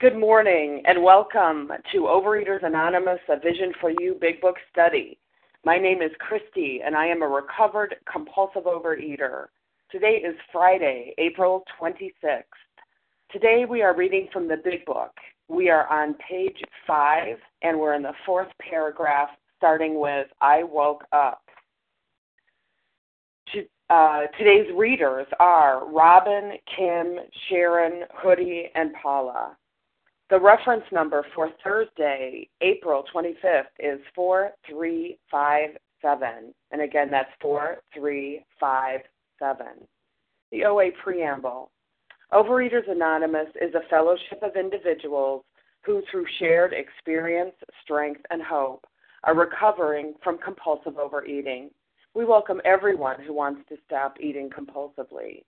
[0.00, 5.18] Good morning and welcome to Overeaters Anonymous, a Vision for You Big Book Study.
[5.64, 9.46] My name is Christy and I am a recovered compulsive overeater.
[9.92, 12.42] Today is Friday, April 26th.
[13.30, 15.12] Today we are reading from the Big Book.
[15.46, 21.04] We are on page 5 and we're in the fourth paragraph starting with I woke
[21.12, 21.40] up.
[23.90, 27.16] Uh, today's readers are Robin, Kim,
[27.48, 29.56] Sharon, Hoodie, and Paula.
[30.30, 36.54] The reference number for Thursday, April 25th is 4357.
[36.70, 39.66] And again, that's 4357.
[40.50, 41.70] The OA Preamble.
[42.32, 45.44] Overeaters Anonymous is a fellowship of individuals
[45.82, 48.86] who, through shared experience, strength, and hope,
[49.24, 51.68] are recovering from compulsive overeating.
[52.14, 55.44] We welcome everyone who wants to stop eating compulsively.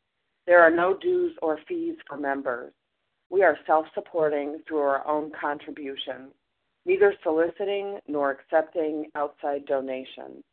[0.47, 2.75] There are no dues or fees for members.
[3.31, 6.33] We are self supporting through our own contributions,
[6.85, 10.45] neither soliciting nor accepting outside donations.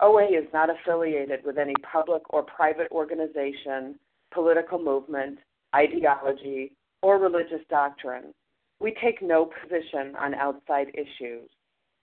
[0.00, 3.98] OA is not affiliated with any public or private organization,
[4.32, 5.38] political movement,
[5.74, 8.34] ideology, or religious doctrine.
[8.80, 11.48] We take no position on outside issues.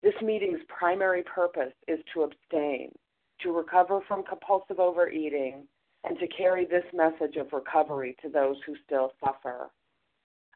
[0.03, 2.93] This meeting's primary purpose is to abstain,
[3.41, 5.67] to recover from compulsive overeating,
[6.05, 9.71] and to carry this message of recovery to those who still suffer.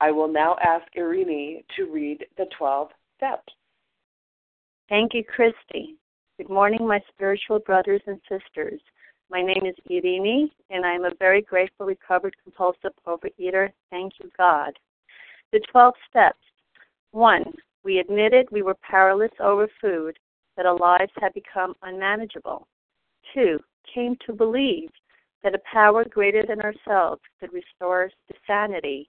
[0.00, 3.52] I will now ask Irini to read the 12 steps.
[4.88, 5.96] Thank you, Christy.
[6.36, 8.80] Good morning, my spiritual brothers and sisters.
[9.30, 13.70] My name is Irini, and I am a very grateful recovered compulsive overeater.
[13.90, 14.72] Thank you, God.
[15.52, 16.38] The 12 steps.
[17.12, 17.54] 1.
[17.84, 20.18] We admitted we were powerless over food,
[20.56, 22.66] that our lives had become unmanageable.
[23.32, 23.58] 2.
[23.94, 24.90] Came to believe
[25.42, 29.08] that a power greater than ourselves could restore us to sanity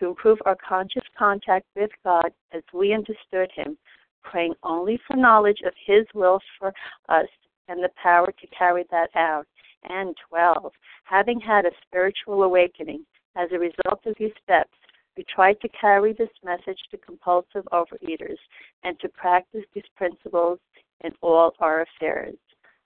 [0.00, 3.78] to improve our conscious contact with God as we understood Him,
[4.24, 6.72] praying only for knowledge of His will for
[7.08, 7.28] us
[7.68, 9.46] and the power to carry that out.
[9.88, 10.72] And 12.
[11.04, 13.06] Having had a spiritual awakening
[13.36, 14.74] as a result of these steps,
[15.16, 18.38] we try to carry this message to compulsive overeaters
[18.84, 20.58] and to practice these principles
[21.02, 22.36] in all our affairs.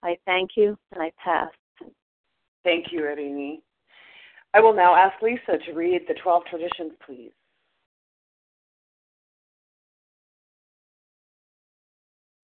[0.02, 1.50] I thank you and I pass.
[2.62, 3.60] Thank you, Irini.
[4.54, 7.32] I will now ask Lisa to read the 12 traditions, please.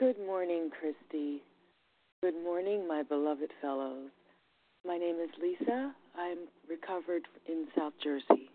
[0.00, 1.42] Good morning, Christy.
[2.20, 4.08] Good morning, my beloved fellows.
[4.84, 5.94] My name is Lisa.
[6.18, 6.38] I'm
[6.68, 8.50] recovered in South Jersey.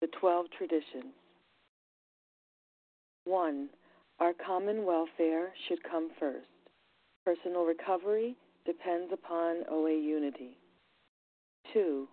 [0.00, 1.14] The 12 traditions.
[3.24, 3.68] 1.
[4.18, 6.48] Our common welfare should come first.
[7.24, 8.34] Personal recovery
[8.66, 10.56] depends upon OA unity.
[11.72, 12.08] 2.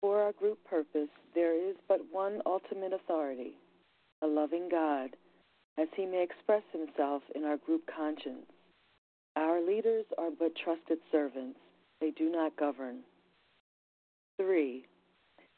[0.00, 3.54] For our group purpose, there is but one ultimate authority,
[4.22, 5.10] a loving God,
[5.78, 8.46] as he may express himself in our group conscience.
[9.36, 11.58] Our leaders are but trusted servants,
[12.00, 13.00] they do not govern.
[14.38, 14.84] 3.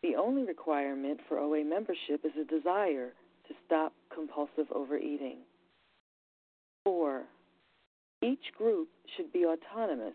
[0.02, 3.12] The only requirement for OA membership is a desire
[3.46, 5.38] to stop compulsive overeating.
[6.84, 7.22] 4.
[8.22, 10.14] Each group should be autonomous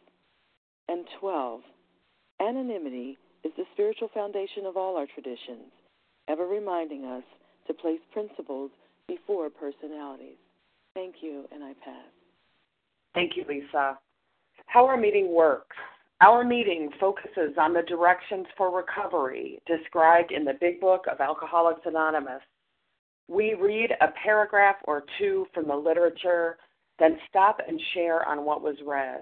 [0.91, 1.61] And 12.
[2.41, 5.71] Anonymity is the spiritual foundation of all our traditions,
[6.27, 7.23] ever reminding us
[7.67, 8.71] to place principles
[9.07, 10.35] before personalities.
[10.93, 12.11] Thank you, and I pass.
[13.13, 13.99] Thank you, Lisa.
[14.65, 15.77] How our meeting works.
[16.19, 21.85] Our meeting focuses on the directions for recovery described in the Big Book of Alcoholics
[21.85, 22.41] Anonymous.
[23.29, 26.57] We read a paragraph or two from the literature,
[26.99, 29.21] then stop and share on what was read.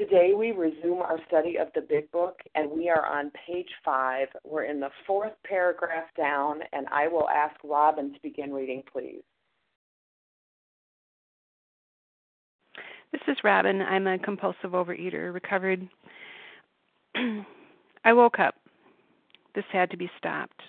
[0.00, 4.28] Today we resume our study of the Big Book, and we are on page five.
[4.44, 9.20] We're in the fourth paragraph down, and I will ask Robin to begin reading, please.
[13.12, 13.82] This is Robin.
[13.82, 15.86] I'm a compulsive overeater, recovered.
[17.14, 18.54] I woke up.
[19.54, 20.62] This had to be stopped.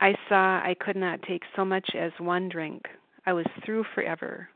[0.00, 2.82] I saw I could not take so much as one drink.
[3.24, 4.50] I was through forever.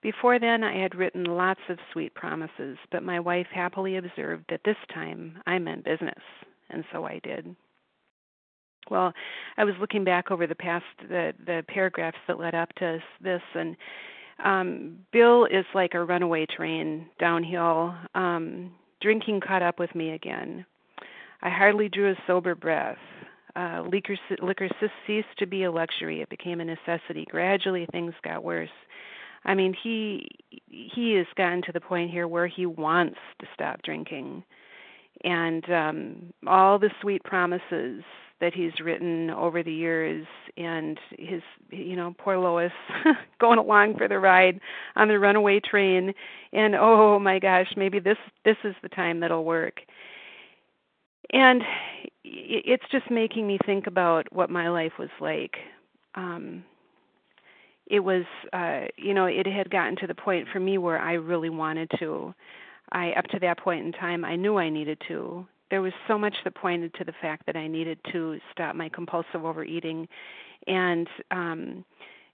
[0.00, 4.60] Before then, I had written lots of sweet promises, but my wife happily observed that
[4.64, 6.22] this time I meant business,
[6.70, 7.56] and so I did.
[8.90, 9.12] Well,
[9.56, 13.42] I was looking back over the past the the paragraphs that led up to this,
[13.54, 13.76] and
[14.42, 17.94] um, Bill is like a runaway train downhill.
[18.14, 20.64] Um, drinking caught up with me again.
[21.42, 22.98] I hardly drew a sober breath.
[23.54, 24.68] Uh, liquor, liquor
[25.06, 27.26] ceased to be a luxury; it became a necessity.
[27.28, 28.70] Gradually, things got worse.
[29.48, 30.28] I mean, he
[30.68, 34.44] he has gotten to the point here where he wants to stop drinking,
[35.24, 38.04] and um, all the sweet promises
[38.40, 40.26] that he's written over the years
[40.58, 42.70] and his you know poor Lois
[43.40, 44.60] going along for the ride
[44.96, 46.12] on the runaway train.
[46.52, 49.80] And oh my gosh maybe this this is the time that'll work.
[51.32, 51.62] And
[52.22, 55.56] it's just making me think about what my life was like.
[56.14, 56.64] Um
[57.88, 61.14] it was uh you know it had gotten to the point for me where I
[61.14, 62.34] really wanted to.
[62.92, 65.46] I up to that point in time I knew I needed to.
[65.70, 68.88] There was so much that pointed to the fact that I needed to stop my
[68.88, 70.08] compulsive overeating.
[70.66, 71.84] And um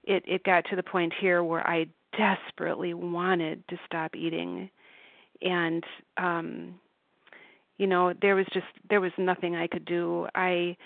[0.04, 4.70] it it got to the point here where I desperately wanted to stop eating.
[5.42, 5.84] And
[6.16, 6.75] um
[7.78, 10.26] you know there was just there was nothing I could do.
[10.34, 10.76] I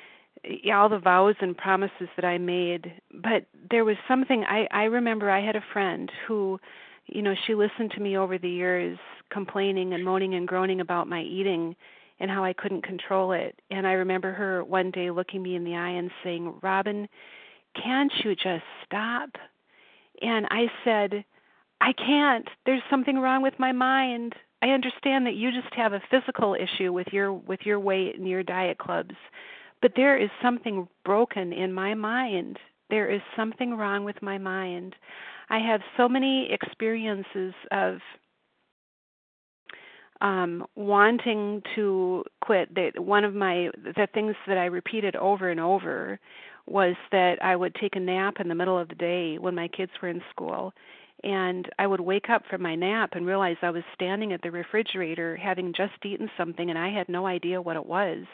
[0.72, 2.92] all the vows and promises that I made
[3.22, 6.58] but there was something I I remember I had a friend who
[7.06, 8.98] you know she listened to me over the years
[9.30, 11.76] complaining and moaning and groaning about my eating
[12.20, 13.58] and how I couldn't control it.
[13.70, 17.08] And I remember her one day looking me in the eye and saying, Robin,
[17.80, 19.30] can't you just stop?
[20.20, 21.24] And I said,
[21.80, 22.48] I can't.
[22.66, 24.34] There's something wrong with my mind.
[24.62, 28.26] I understand that you just have a physical issue with your with your weight and
[28.26, 29.14] your diet clubs,
[29.82, 32.58] but there is something broken in my mind.
[32.90, 34.94] there is something wrong with my mind.
[35.50, 37.98] I have so many experiences of
[40.20, 45.60] um wanting to quit that one of my the things that I repeated over and
[45.60, 46.18] over
[46.66, 49.68] was that I would take a nap in the middle of the day when my
[49.68, 50.72] kids were in school
[51.24, 54.50] and I would wake up from my nap and realize I was standing at the
[54.50, 58.24] refrigerator having just eaten something and I had no idea what it was.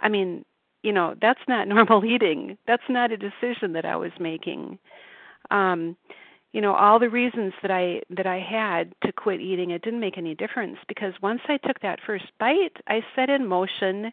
[0.00, 0.44] I mean,
[0.82, 2.58] you know, that's not normal eating.
[2.66, 4.78] That's not a decision that I was making.
[5.50, 5.96] Um
[6.52, 10.00] you know all the reasons that i that i had to quit eating it didn't
[10.00, 14.10] make any difference because once i took that first bite i set in motion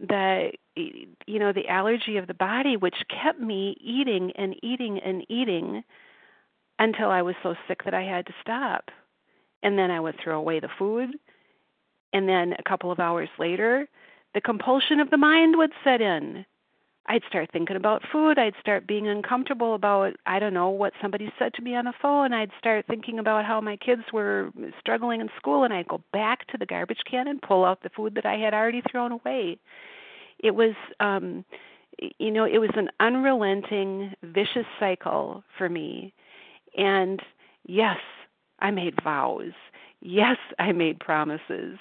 [0.00, 5.24] the you know the allergy of the body which kept me eating and eating and
[5.28, 5.84] eating
[6.80, 8.90] until I was so sick that I had to stop.
[9.62, 11.10] And then I would throw away the food.
[12.12, 13.86] And then a couple of hours later,
[14.34, 16.44] the compulsion of the mind would set in.
[17.06, 18.38] I'd start thinking about food.
[18.38, 21.92] I'd start being uncomfortable about, I don't know, what somebody said to me on the
[22.00, 22.32] phone.
[22.32, 26.46] I'd start thinking about how my kids were struggling in school, and I'd go back
[26.48, 29.58] to the garbage can and pull out the food that I had already thrown away.
[30.38, 31.44] It was, um,
[32.18, 36.14] you know, it was an unrelenting, vicious cycle for me.
[36.76, 37.20] And
[37.66, 37.98] yes,
[38.60, 39.52] I made vows.
[40.00, 41.78] Yes, I made promises.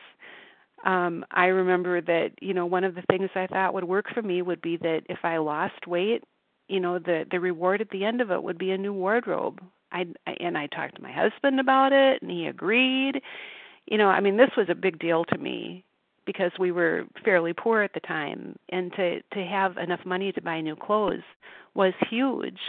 [0.86, 4.22] Um, I remember that, you know, one of the things I thought would work for
[4.22, 6.24] me would be that if I lost weight,
[6.68, 9.60] you know, the the reward at the end of it would be a new wardrobe.
[9.92, 10.06] I
[10.40, 13.22] and I talked to my husband about it and he agreed.
[13.88, 15.84] You know, I mean this was a big deal to me
[16.26, 20.42] because we were fairly poor at the time and to to have enough money to
[20.42, 21.24] buy new clothes
[21.74, 22.60] was huge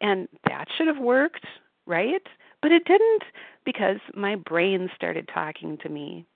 [0.00, 1.44] and that should have worked,
[1.86, 2.22] right?
[2.62, 3.22] But it didn't
[3.64, 6.26] because my brain started talking to me.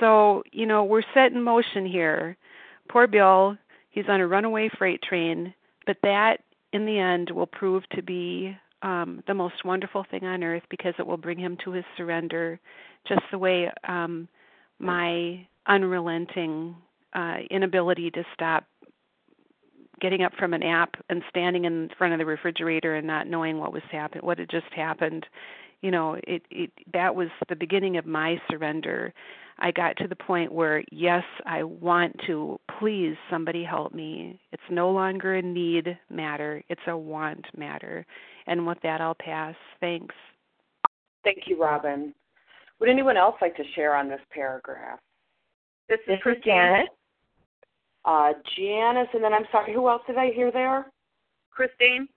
[0.00, 2.36] So, you know, we're set in motion here.
[2.88, 3.56] Poor Bill,
[3.90, 5.54] he's on a runaway freight train,
[5.86, 6.38] but that
[6.72, 10.94] in the end will prove to be um, the most wonderful thing on earth because
[10.98, 12.60] it will bring him to his surrender,
[13.06, 14.28] just the way um,
[14.78, 16.76] my unrelenting
[17.14, 18.64] uh, inability to stop
[20.00, 23.58] getting up from a nap and standing in front of the refrigerator and not knowing
[23.58, 25.26] what was happened what had just happened
[25.82, 29.12] you know it it that was the beginning of my surrender
[29.58, 34.62] i got to the point where yes i want to please somebody help me it's
[34.70, 38.04] no longer a need matter it's a want matter
[38.46, 40.14] and with that i'll pass thanks
[41.24, 42.14] thank you robin
[42.80, 44.98] would anyone else like to share on this paragraph
[45.88, 46.88] this is for janet
[48.04, 50.86] uh, Janice, and then I'm sorry, who else did I hear there?
[51.50, 52.08] Christine.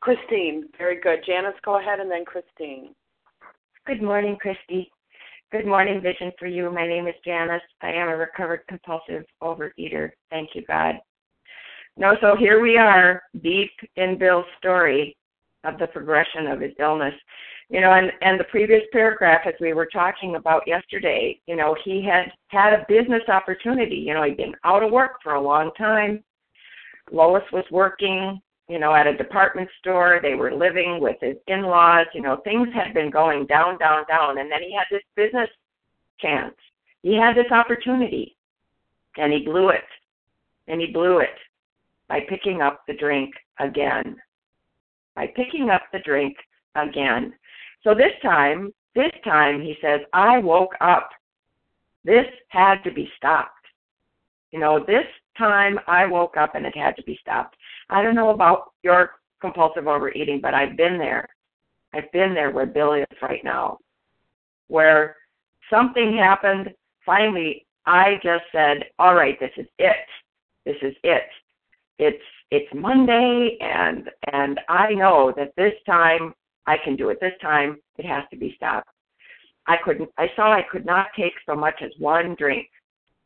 [0.00, 1.20] Christine, very good.
[1.26, 2.94] Janice, go ahead, and then Christine.
[3.86, 4.92] Good morning, Christy.
[5.54, 6.68] Good morning, Vision for You.
[6.72, 7.62] My name is Janice.
[7.80, 10.10] I am a recovered compulsive overeater.
[10.28, 10.96] Thank you, God.
[11.96, 15.16] No, so here we are, deep in Bill's story
[15.62, 17.14] of the progression of his illness
[17.70, 21.74] you know and and the previous paragraph as we were talking about yesterday you know
[21.82, 25.40] he had had a business opportunity you know he'd been out of work for a
[25.40, 26.22] long time
[27.10, 31.62] lois was working you know at a department store they were living with his in
[31.62, 35.02] laws you know things had been going down down down and then he had this
[35.16, 35.48] business
[36.18, 36.54] chance
[37.02, 38.36] he had this opportunity
[39.16, 39.84] and he blew it
[40.68, 41.36] and he blew it
[42.08, 44.16] by picking up the drink again
[45.14, 46.36] by picking up the drink
[46.74, 47.32] again
[47.84, 51.10] so this time, this time he says, I woke up.
[52.02, 53.50] This had to be stopped.
[54.50, 55.04] You know, this
[55.36, 57.56] time I woke up and it had to be stopped.
[57.90, 61.28] I don't know about your compulsive overeating, but I've been there.
[61.92, 63.78] I've been there where Bill is right now,
[64.68, 65.16] where
[65.70, 66.74] something happened.
[67.04, 70.06] Finally, I just said, "All right, this is it.
[70.64, 71.28] This is it.
[71.98, 76.34] It's it's Monday, and and I know that this time
[76.66, 77.80] I can do it this time.
[77.98, 78.88] It has to be stopped.
[79.66, 80.10] I couldn't.
[80.18, 82.68] I saw I could not take so much as one drink.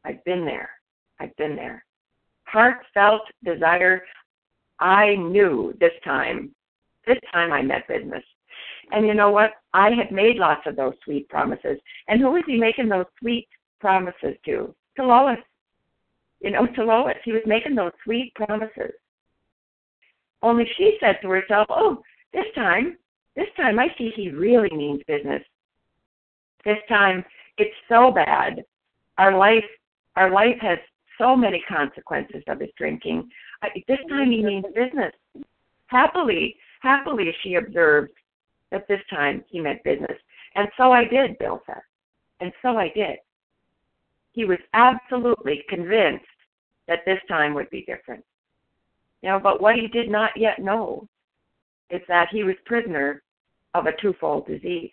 [0.05, 0.71] I've been there.
[1.21, 1.85] I've been there.
[2.45, 4.03] Heartfelt desire.
[4.81, 6.55] I knew this time.
[7.07, 8.25] This time I meant business.
[8.93, 9.53] And you know what?
[9.75, 11.79] I had made lots of those sweet promises.
[12.09, 13.49] And who was he making those sweet
[13.81, 14.75] promises to?
[14.97, 15.39] To Lois.
[16.41, 17.17] You know, to Lois.
[17.25, 18.93] He was making those sweet promises.
[20.43, 22.97] Only she said to herself, Oh, this time
[23.39, 25.43] this time I see he really means business.
[26.65, 27.25] This time
[27.57, 28.65] it's so bad.
[29.17, 29.65] Our life
[30.17, 30.79] our life has
[31.19, 33.29] so many consequences of his drinking.
[33.63, 34.17] I, this mm-hmm.
[34.17, 35.13] time he means business.
[35.87, 38.13] Happily, happily she observed
[38.71, 40.17] that this time he meant business.
[40.55, 41.83] And so I did, Bill said.
[42.41, 43.19] And so I did.
[44.33, 46.25] He was absolutely convinced
[46.87, 48.25] that this time would be different.
[49.23, 51.09] You know, but what he did not yet know
[51.91, 53.23] is that he was prisoner
[53.75, 54.91] of a twofold disease.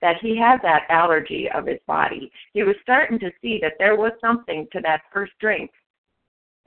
[0.00, 2.30] That he had that allergy of his body.
[2.52, 5.70] He was starting to see that there was something to that first drink.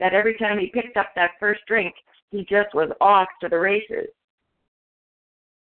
[0.00, 1.94] That every time he picked up that first drink,
[2.30, 4.08] he just was off to the races.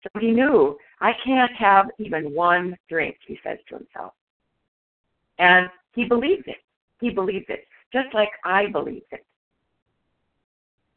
[0.02, 4.12] So he knew, I can't have even one drink, he says to himself.
[5.38, 6.58] And he believed it.
[7.00, 9.24] He believed it, just like I believed it.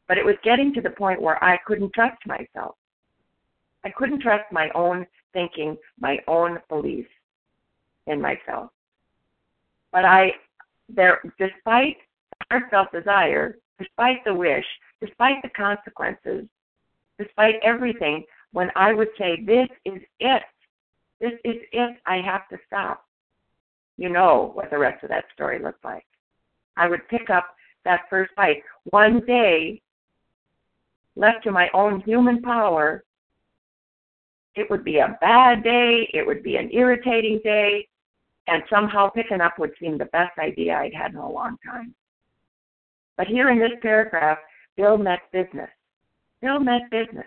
[0.06, 2.76] But it was getting to the point where I couldn't trust myself.
[3.84, 7.10] I couldn't trust my own thinking, my own beliefs
[8.06, 8.70] in myself.
[9.92, 10.32] But I,
[10.88, 11.96] there, despite
[12.50, 14.64] our self desire, despite the wish,
[15.00, 16.46] despite the consequences,
[17.18, 20.42] despite everything, when I would say, This is it,
[21.20, 23.04] this is it, I have to stop,
[23.96, 26.06] you know what the rest of that story looked like.
[26.76, 28.62] I would pick up that first bite.
[28.84, 29.82] One day,
[31.16, 33.04] left to my own human power,
[34.58, 37.86] it would be a bad day, it would be an irritating day,
[38.46, 41.94] and somehow picking up would seem the best idea I'd had in a long time.
[43.16, 44.38] But here in this paragraph,
[44.76, 45.70] Bill meant business.
[46.40, 47.26] Bill meant business.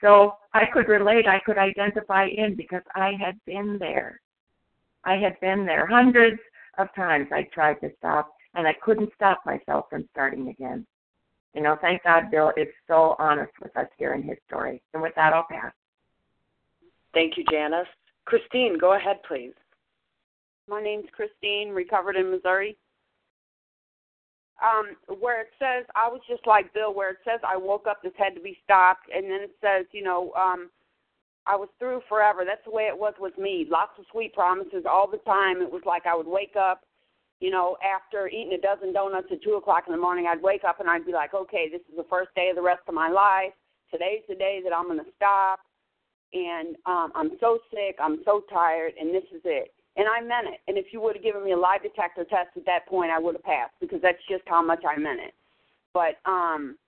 [0.00, 4.20] So I could relate, I could identify in because I had been there.
[5.04, 6.40] I had been there hundreds
[6.78, 7.28] of times.
[7.32, 10.86] I tried to stop and I couldn't stop myself from starting again.
[11.54, 14.82] You know, thank God Bill is so honest with us here in his story.
[14.92, 15.72] And with that, I'll pass.
[17.12, 17.86] Thank you, Janice.
[18.24, 19.52] Christine, go ahead, please.
[20.68, 22.76] My name's Christine, recovered in Missouri.
[24.62, 28.02] Um, where it says, I was just like Bill, where it says I woke up,
[28.02, 30.70] this had to be stopped, and then it says, you know, um,
[31.46, 32.44] I was through forever.
[32.46, 33.66] That's the way it was with me.
[33.68, 35.60] Lots of sweet promises all the time.
[35.60, 36.82] It was like I would wake up,
[37.44, 40.64] you know, after eating a dozen donuts at two o'clock in the morning, I'd wake
[40.64, 42.94] up and I'd be like, okay, this is the first day of the rest of
[42.94, 43.52] my life.
[43.92, 45.60] Today's the day that I'm going to stop.
[46.32, 47.96] And um, I'm so sick.
[48.00, 49.74] I'm so tired, and this is it.
[49.96, 50.60] And I meant it.
[50.68, 53.18] And if you would have given me a lie detector test at that point, I
[53.18, 55.34] would have passed because that's just how much I meant it.
[55.92, 56.78] But um,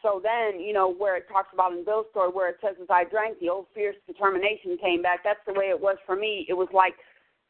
[0.00, 2.86] so then, you know, where it talks about in Bill's story, where it says, as
[2.88, 5.24] I drank, the old fierce determination came back.
[5.24, 6.46] That's the way it was for me.
[6.48, 6.94] It was like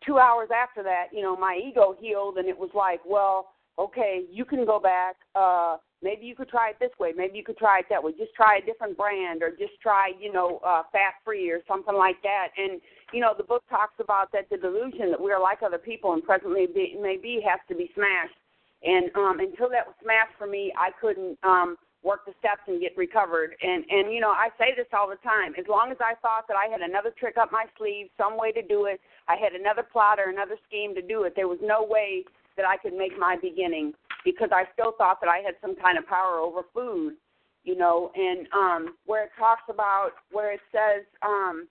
[0.05, 4.25] two hours after that, you know, my ego healed, and it was like, well, okay,
[4.31, 5.17] you can go back.
[5.35, 7.13] Uh, maybe you could try it this way.
[7.17, 8.13] Maybe you could try it that way.
[8.19, 11.95] Just try a different brand, or just try, you know, uh, fat free or something
[11.95, 12.49] like that.
[12.57, 12.81] And
[13.13, 16.13] you know, the book talks about that the delusion that we are like other people
[16.13, 18.35] and presently be, may be has to be smashed.
[18.83, 21.77] And um, until that was smashed for me, I couldn't um,
[22.09, 23.53] work the steps and get recovered.
[23.61, 25.53] And and you know, I say this all the time.
[25.61, 28.51] As long as I thought that I had another trick up my sleeve, some way
[28.53, 31.35] to do it, I had another plot or another scheme to do it.
[31.37, 32.25] There was no way
[32.57, 33.93] that I could make my beginning
[34.25, 37.21] because I still thought that I had some kind of power over food.
[37.65, 41.05] You know, and um, where it talks about where it says.
[41.21, 41.69] Um,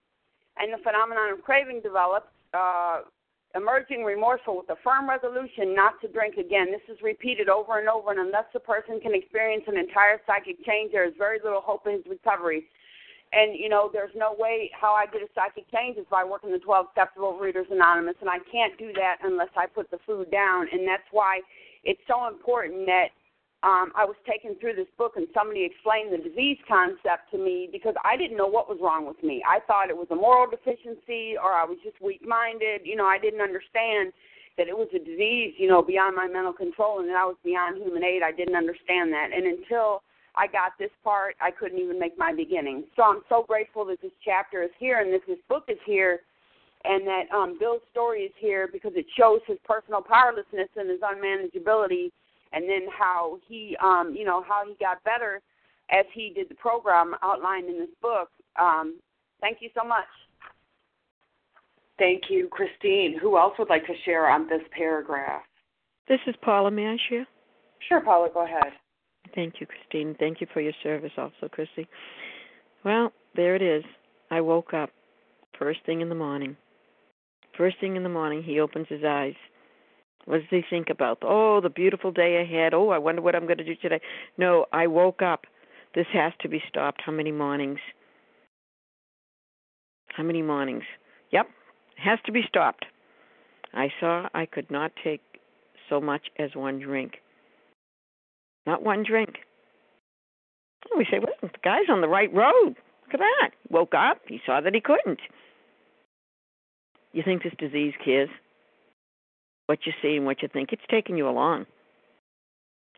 [0.60, 3.02] and the phenomenon of craving develops, uh,
[3.58, 6.72] emerging remorseful with a firm resolution not to drink again.
[6.72, 10.64] This is repeated over and over, and unless the person can experience an entire psychic
[10.64, 12.66] change, there is very little hope in his recovery.
[13.34, 16.52] And you know, there's no way how I get a psychic change is by working
[16.52, 20.00] the 12 steps of Overeaters Anonymous, and I can't do that unless I put the
[20.06, 20.68] food down.
[20.72, 21.42] And that's why
[21.84, 23.10] it's so important that
[23.68, 27.68] um, I was taken through this book and somebody explained the disease concept to me
[27.70, 29.44] because I didn't know what was wrong with me.
[29.44, 32.88] I thought it was a moral deficiency or I was just weak minded.
[32.88, 34.16] You know, I didn't understand
[34.56, 37.36] that it was a disease, you know, beyond my mental control and that I was
[37.44, 38.24] beyond human aid.
[38.24, 39.36] I didn't understand that.
[39.36, 40.02] And until
[40.40, 42.86] I got this part, I couldn't even make my beginning.
[42.96, 46.22] So I'm so grateful that this chapter is here and that this book is here
[46.86, 51.02] and that um, Bill's story is here because it shows his personal powerlessness and his
[51.04, 52.16] unmanageability
[52.54, 55.42] and then how he um you know how he got better
[55.92, 58.30] as he did the program outlined in this book.
[58.60, 59.00] Um
[59.42, 60.06] thank you so much.
[61.98, 63.18] Thank you christine.
[63.22, 65.44] Who else would like to share on this paragraph?
[66.08, 66.72] This is paula.
[66.72, 67.28] May i share?
[67.88, 68.30] Sure paula.
[68.34, 68.74] Go ahead.
[69.36, 70.16] Thank you christine.
[70.20, 71.88] Thank you for your service also christy
[72.84, 73.84] well there it is.
[74.32, 74.90] I woke up
[75.60, 76.58] first thing in the morning.
[77.58, 79.36] First thing in the morning he opens his eyes
[80.28, 81.20] what he think about?
[81.22, 82.74] Oh, the beautiful day ahead.
[82.74, 84.02] Oh, I wonder what I'm going to do today.
[84.38, 85.46] No, I woke up.
[85.96, 87.02] This has to be stopped.
[87.06, 87.80] How many mornings?
[90.10, 90.84] How many mornings?
[91.32, 91.48] Yep,
[91.96, 92.86] has to be stopped.
[93.74, 95.22] I saw I could not take
[95.90, 97.22] so much as one drink.
[98.66, 99.36] Not one drink.
[100.92, 102.76] Oh, we say, well, the guy's on the right road.
[103.06, 103.52] Look at that.
[103.70, 104.20] Woke up.
[104.28, 105.20] He saw that he couldn't.
[107.14, 108.30] You think this disease cares?
[109.68, 110.74] What you see and what you think.
[110.74, 111.66] It's taking you along.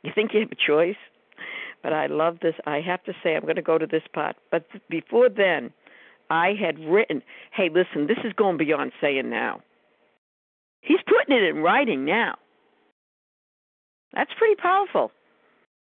[0.03, 0.95] You think you have a choice?
[1.83, 2.55] But I love this.
[2.65, 4.35] I have to say, I'm going to go to this part.
[4.51, 5.71] But before then,
[6.29, 9.61] I had written, hey, listen, this is going beyond saying now.
[10.81, 12.35] He's putting it in writing now.
[14.13, 15.11] That's pretty powerful.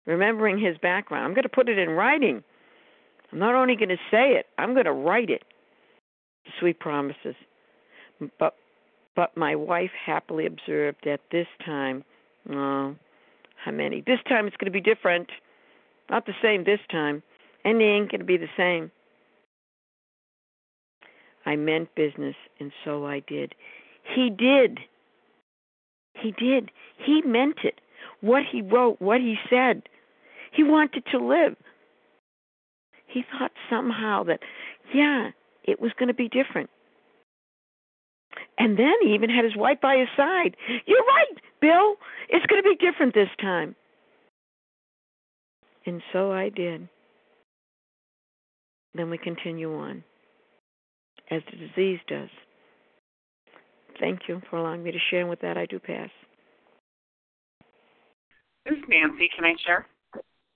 [0.05, 1.25] Remembering his background.
[1.25, 2.43] I'm going to put it in writing.
[3.31, 5.43] I'm not only going to say it, I'm going to write it.
[6.59, 7.35] Sweet promises.
[8.39, 8.55] But
[9.17, 12.05] but my wife happily observed at this time,
[12.51, 12.95] oh,
[13.65, 14.01] how many?
[14.05, 15.31] This time it's going to be different.
[16.07, 17.23] Not the same this time.
[17.65, 18.91] And they ain't going to be the same.
[21.47, 23.55] I meant business, and so I did.
[24.15, 24.79] He did.
[26.13, 26.69] He did.
[27.03, 27.81] He meant it.
[28.21, 29.81] What he wrote, what he said.
[30.51, 31.55] He wanted to live.
[33.07, 34.41] He thought somehow that,
[34.93, 35.31] yeah,
[35.63, 36.69] it was going to be different.
[38.57, 40.55] And then he even had his wife by his side.
[40.85, 41.95] You're right, Bill.
[42.29, 43.75] It's going to be different this time.
[45.85, 46.89] And so I did.
[48.93, 50.03] Then we continue on,
[51.29, 52.29] as the disease does.
[53.99, 55.21] Thank you for allowing me to share.
[55.21, 56.09] And with that, I do pass.
[58.65, 59.29] This is Nancy.
[59.35, 59.87] Can I share?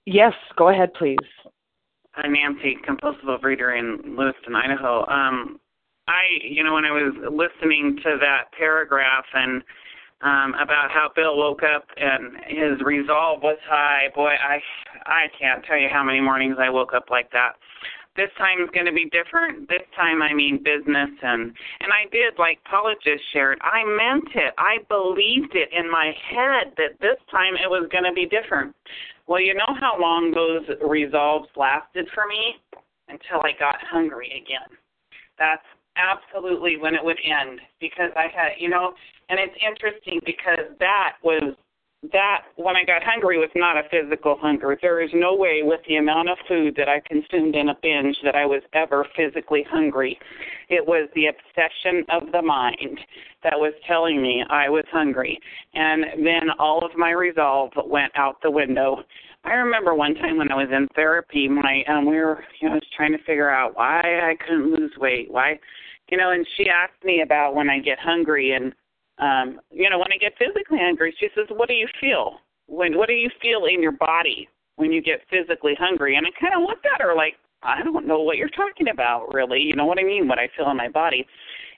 [0.06, 1.18] Yes, go ahead, please.
[2.16, 5.08] I'm Nancy, compulsive overeater in Lewiston, Idaho.
[5.08, 5.60] Um,
[6.12, 9.64] I, you know, when I was listening to that paragraph and
[10.22, 14.60] um, about how Bill woke up and his resolve was high, boy, I,
[15.06, 17.54] I can't tell you how many mornings I woke up like that.
[18.18, 19.70] This time is going to be different.
[19.70, 23.58] This time, I mean business, and and I did like Paula just shared.
[23.62, 24.54] I meant it.
[24.58, 28.76] I believed it in my head that this time it was going to be different.
[29.28, 32.60] Well, you know how long those resolves lasted for me
[33.08, 34.76] until I got hungry again.
[35.40, 35.64] That's
[35.98, 38.94] absolutely when it would end because I had, you know,
[39.30, 41.56] and it's interesting because that was
[42.12, 44.76] that when I got hungry was not a physical hunger.
[44.82, 48.18] There is no way with the amount of food that I consumed in a binge
[48.24, 50.18] that I was ever physically hungry.
[50.70, 53.00] It was the obsession of the mind
[53.44, 55.40] that was telling me I was hungry.
[55.76, 59.04] And then all of my resolve went out the window.
[59.44, 62.74] I remember one time when I was in therapy, my um we were you know,
[62.74, 65.60] I was trying to figure out why I couldn't lose weight, why
[66.10, 68.74] you know, and she asked me about when I get hungry and
[69.20, 72.40] um, you know, when I get physically hungry, she says, What do you feel?
[72.68, 76.16] When what do you feel in your body when you get physically hungry?
[76.16, 79.60] And I kinda looked at her like, I don't know what you're talking about really,
[79.60, 81.26] you know what I mean, what I feel in my body.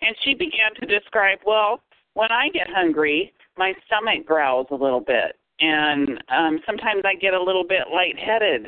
[0.01, 1.81] And she began to describe, Well,
[2.13, 7.33] when I get hungry, my stomach growls a little bit and um sometimes I get
[7.33, 8.67] a little bit lightheaded.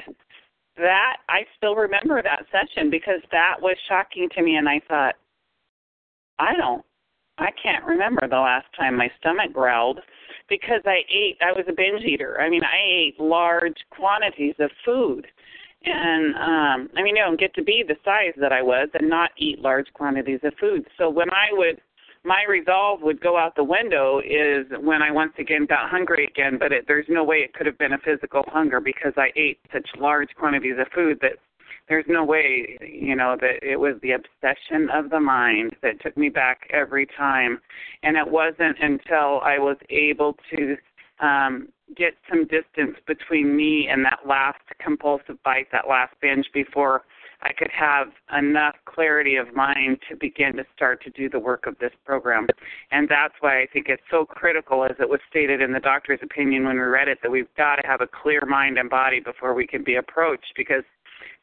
[0.78, 5.16] That I still remember that session because that was shocking to me and I thought,
[6.38, 6.84] I don't
[7.38, 10.00] I can't remember the last time my stomach growled
[10.50, 12.40] because I ate I was a binge eater.
[12.40, 15.28] I mean I ate large quantities of food.
[15.86, 19.10] And um I mean you don't get to be the size that I was and
[19.10, 20.86] not eat large quantities of food.
[20.98, 21.82] So when I would
[22.26, 26.58] my resolve would go out the window is when I once again got hungry again,
[26.60, 29.60] but it, there's no way it could have been a physical hunger because I ate
[29.72, 31.34] such large quantities of food that
[31.88, 36.18] there's no way, you know, that it was the obsession of the mind that took
[36.18, 37.62] me back every time.
[38.02, 40.78] And it wasn't until I was able to
[41.24, 47.04] um get some distance between me and that last compulsive bite, that last binge before
[47.46, 51.68] I could have enough clarity of mind to begin to start to do the work
[51.68, 52.48] of this program.
[52.90, 56.20] And that's why I think it's so critical, as it was stated in the doctor's
[56.24, 59.20] opinion when we read it, that we've got to have a clear mind and body
[59.20, 60.84] before we can be approached because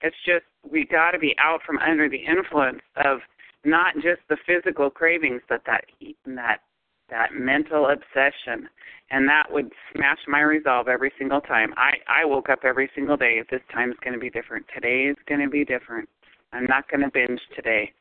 [0.00, 3.20] it's just we've got to be out from under the influence of
[3.64, 6.62] not just the physical cravings, but that heat and that
[7.10, 8.68] that mental obsession,
[9.10, 11.74] and that would smash my resolve every single time.
[11.76, 13.42] I I woke up every single day.
[13.50, 14.66] This time is going to be different.
[14.74, 16.08] Today is going to be different.
[16.52, 17.92] I'm not going to binge today,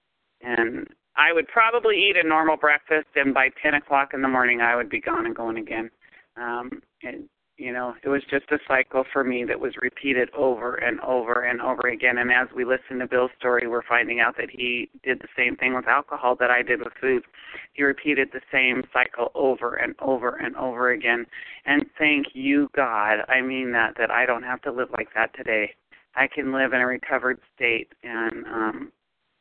[0.41, 4.61] and I would probably eat a normal breakfast, and by 10 o'clock in the morning,
[4.61, 5.89] I would be gone and going again.
[6.37, 10.75] Um, and you know, it was just a cycle for me that was repeated over
[10.75, 12.17] and over and over again.
[12.17, 15.55] And as we listen to Bill's story, we're finding out that he did the same
[15.55, 17.23] thing with alcohol that I did with food.
[17.73, 21.25] He repeated the same cycle over and over and over again.
[21.65, 23.19] And thank you, God.
[23.27, 25.75] I mean that that I don't have to live like that today.
[26.15, 28.91] I can live in a recovered state and um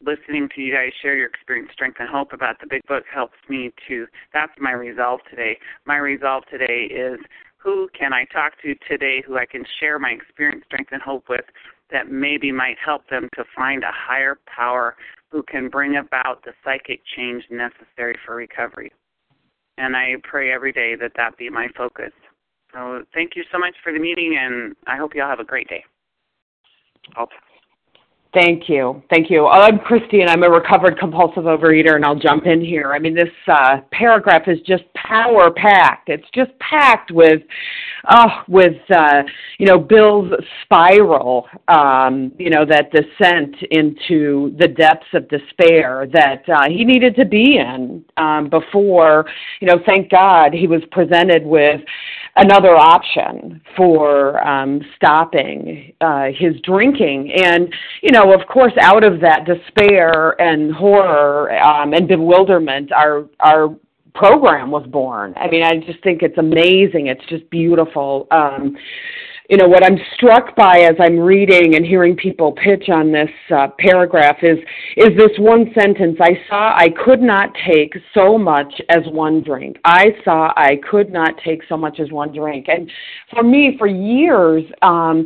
[0.05, 3.37] listening to you guys share your experience, strength, and hope about the big book helps
[3.49, 4.07] me to.
[4.33, 5.59] That's my resolve today.
[5.85, 7.21] My resolve today is
[7.63, 11.29] who can I talk to today who I can share my experience, strength, and hope
[11.29, 11.45] with
[11.91, 14.97] that maybe might help them to find a higher power
[15.31, 18.93] who can bring about the psychic change necessary for recovery.
[19.79, 22.13] And I pray every day that that be my focus.
[22.73, 25.45] So thank you so much for the meeting, and I hope you all have a
[25.45, 25.85] great day.
[27.19, 27.37] Okay.
[28.33, 29.03] Thank you.
[29.11, 29.49] Thank you.
[29.49, 32.93] I'm Christy, and I'm a recovered compulsive overeater, and I'll jump in here.
[32.93, 36.09] I mean, this uh, paragraph is just power packed.
[36.09, 37.43] It's just packed with,
[38.07, 39.23] uh, with uh,
[39.59, 46.49] you know, Bill's spiral, um, you know, that descent into the depths of despair that
[46.49, 49.27] uh, he needed to be in um, before,
[49.61, 51.81] you know, thank God he was presented with
[52.41, 57.33] another option for um, stopping uh, his drinking.
[57.33, 57.73] And,
[58.03, 63.77] you know, of course, out of that despair and horror um, and bewilderment, our, our
[64.15, 65.35] program was born.
[65.37, 67.07] I mean, I just think it's amazing.
[67.07, 68.27] It's just beautiful.
[68.31, 68.77] Um,
[69.51, 73.29] you know what I'm struck by as I'm reading and hearing people pitch on this
[73.53, 74.59] uh, paragraph is
[74.97, 79.79] is this one sentence I saw I could not take so much as one drink.
[79.85, 82.67] I saw I could not take so much as one drink.
[82.69, 82.89] And
[83.35, 85.25] for me for years um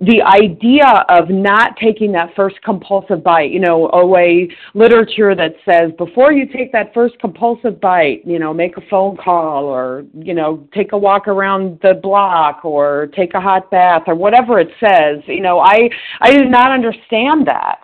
[0.00, 5.90] the idea of not taking that first compulsive bite, you know, OA literature that says
[5.98, 10.34] before you take that first compulsive bite, you know, make a phone call or, you
[10.34, 14.58] know, take a walk around the block or take a hot hot bath or whatever
[14.58, 15.22] it says.
[15.26, 15.88] You know, I
[16.20, 17.78] I did not understand that.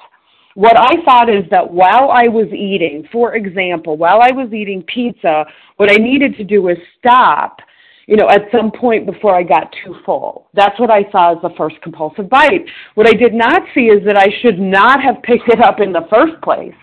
[0.55, 4.83] What I thought is that while I was eating, for example, while I was eating
[4.83, 5.45] pizza,
[5.77, 7.61] what I needed to do was stop,
[8.07, 10.49] you know, at some point before I got too full.
[10.55, 12.67] That's what I saw as the first compulsive bite.
[12.97, 15.93] What I did not see is that I should not have picked it up in
[15.93, 16.75] the first place.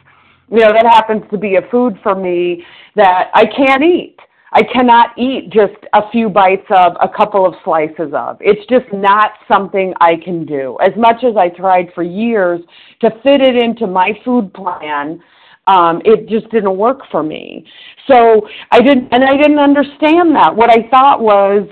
[0.50, 2.64] You know, that happens to be a food for me
[2.96, 4.16] that I can't eat.
[4.54, 8.38] I cannot eat just a few bites of a couple of slices of.
[8.40, 10.78] It's just not something I can do.
[10.82, 12.62] As much as I tried for years
[13.02, 15.22] to fit it into my food plan,
[15.68, 17.66] um, it just didn't work for me.
[18.10, 20.56] So I didn't, and I didn't understand that.
[20.56, 21.68] What I thought was,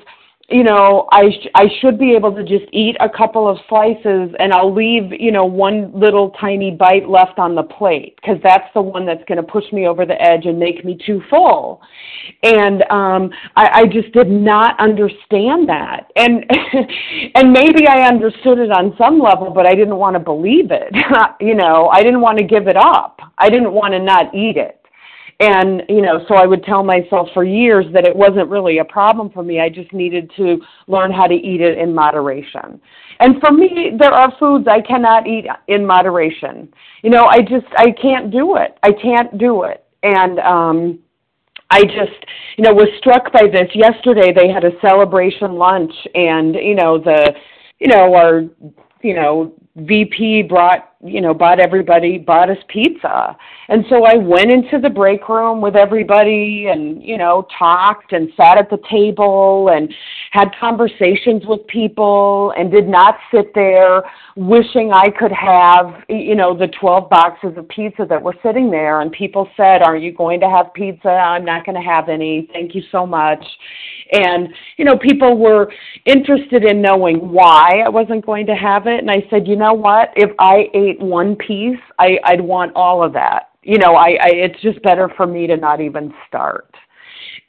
[0.49, 4.29] you know, I sh- I should be able to just eat a couple of slices
[4.37, 8.71] and I'll leave, you know, one little tiny bite left on the plate because that's
[8.75, 11.81] the one that's going to push me over the edge and make me too full.
[12.43, 16.11] And um I, I just did not understand that.
[16.15, 16.45] And
[17.35, 20.93] and maybe I understood it on some level, but I didn't want to believe it.
[21.41, 23.19] you know, I didn't want to give it up.
[23.39, 24.84] I didn't want to not eat it.
[25.39, 28.85] And, you know, so I would tell myself for years that it wasn't really a
[28.85, 29.59] problem for me.
[29.59, 32.79] I just needed to learn how to eat it in moderation.
[33.19, 36.73] And for me, there are foods I cannot eat in moderation.
[37.01, 38.77] You know, I just, I can't do it.
[38.83, 39.83] I can't do it.
[40.03, 40.99] And, um,
[41.69, 42.25] I just,
[42.57, 43.69] you know, was struck by this.
[43.73, 47.33] Yesterday they had a celebration lunch and, you know, the,
[47.79, 48.43] you know, our,
[49.01, 53.35] you know, VP brought, you know, bought everybody, bought us pizza.
[53.67, 58.29] And so I went into the break room with everybody and, you know, talked and
[58.37, 59.93] sat at the table and
[60.31, 64.03] had conversations with people and did not sit there
[64.37, 69.01] wishing I could have, you know, the 12 boxes of pizza that were sitting there.
[69.01, 71.09] And people said, Are you going to have pizza?
[71.09, 72.47] I'm not going to have any.
[72.53, 73.43] Thank you so much.
[74.11, 75.71] And, you know, people were
[76.05, 78.99] interested in knowing why I wasn't going to have it.
[78.99, 80.09] And I said, You know what?
[80.15, 84.29] If I ate one piece, I, I'd want all of that you know I, I
[84.31, 86.73] it's just better for me to not even start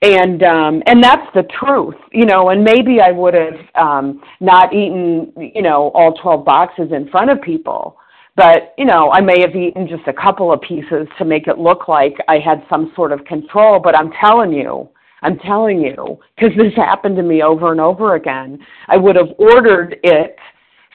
[0.03, 4.73] and um and that's the truth you know and maybe i would have um not
[4.75, 7.99] eaten you know all 12 boxes in front of people
[8.35, 11.59] but you know i may have eaten just a couple of pieces to make it
[11.59, 14.89] look like i had some sort of control but i'm telling you
[15.23, 19.29] i'm telling you because this happened to me over and over again i would have
[19.39, 20.37] ordered it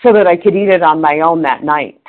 [0.03, 2.01] so that i could eat it on my own that night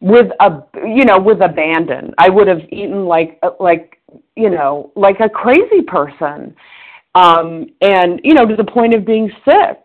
[0.00, 2.14] with a you know with abandon.
[2.18, 4.00] I would have eaten like like
[4.36, 6.54] you know like a crazy person
[7.14, 9.78] um and you know to the point of being sick.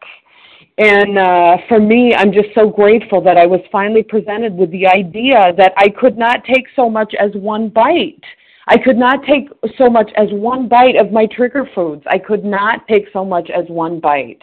[0.77, 4.87] And uh for me i'm just so grateful that i was finally presented with the
[4.87, 8.23] idea that i could not take so much as one bite
[8.67, 12.43] i could not take so much as one bite of my trigger foods i could
[12.43, 14.41] not take so much as one bite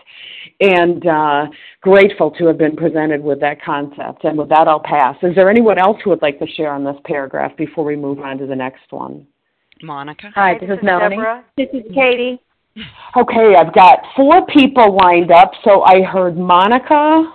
[0.61, 1.46] and uh,
[1.81, 4.24] grateful to have been presented with that concept.
[4.24, 5.16] And with that, I'll pass.
[5.22, 8.20] Is there anyone else who would like to share on this paragraph before we move
[8.20, 9.26] on to the next one?
[9.83, 10.31] Monica.
[10.35, 11.16] Hi, this, this is Melanie.
[11.16, 11.44] Deborah.
[11.57, 12.40] This is Katie.
[13.16, 15.52] Okay, I've got four people lined up.
[15.64, 17.33] So I heard Monica,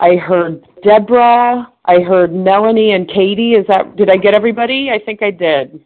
[0.00, 3.52] I heard Deborah, I heard Melanie and Katie.
[3.52, 4.88] Is that did I get everybody?
[4.90, 5.84] I think I did.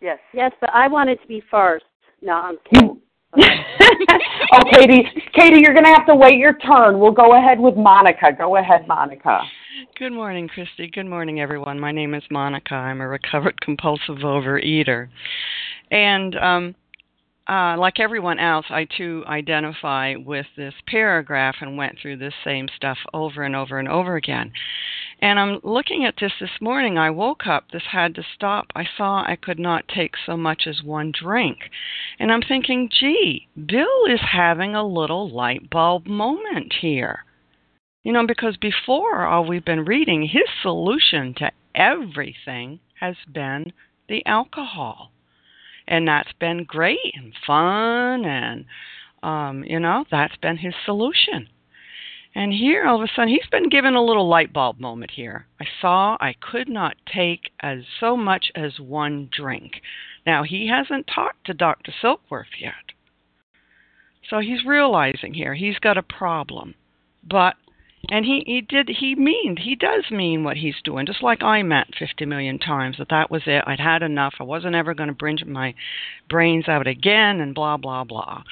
[0.00, 0.18] Yes.
[0.32, 1.84] Yes, but I wanted to be first.
[2.22, 3.00] No, I'm kidding.
[3.38, 6.98] oh, Katie, Katie, you're going to have to wait your turn.
[6.98, 8.32] We'll go ahead with Monica.
[8.36, 9.40] Go ahead, Monica.
[9.98, 10.90] Good morning, Christy.
[10.90, 11.78] Good morning, everyone.
[11.78, 12.74] My name is Monica.
[12.74, 15.08] I'm a recovered compulsive overeater,
[15.90, 16.74] and um,
[17.50, 22.68] uh, like everyone else, I too identify with this paragraph and went through this same
[22.76, 24.52] stuff over and over and over again.
[25.20, 26.96] And I'm looking at this this morning.
[26.96, 28.66] I woke up, this had to stop.
[28.76, 31.58] I saw I could not take so much as one drink.
[32.20, 37.24] And I'm thinking, gee, Bill is having a little light bulb moment here.
[38.04, 43.72] You know, because before all we've been reading, his solution to everything has been
[44.08, 45.10] the alcohol.
[45.90, 48.64] And that's been great and fun and
[49.22, 51.48] um, you know, that's been his solution.
[52.34, 55.46] And here, all of a sudden, he's been given a little light bulb moment here.
[55.60, 59.82] I saw I could not take as so much as one drink.
[60.24, 61.92] Now, he hasn't talked to Dr.
[62.00, 62.94] Silkworth yet.
[64.28, 66.74] So he's realizing here he's got a problem.
[67.28, 67.56] But
[68.08, 71.62] and he he did he mean he does mean what he's doing just like i
[71.62, 73.62] meant 50 million times that that was it.
[73.66, 74.34] I'd had enough.
[74.40, 75.74] I wasn't ever going to bring my
[76.28, 78.42] brains out again and blah blah blah.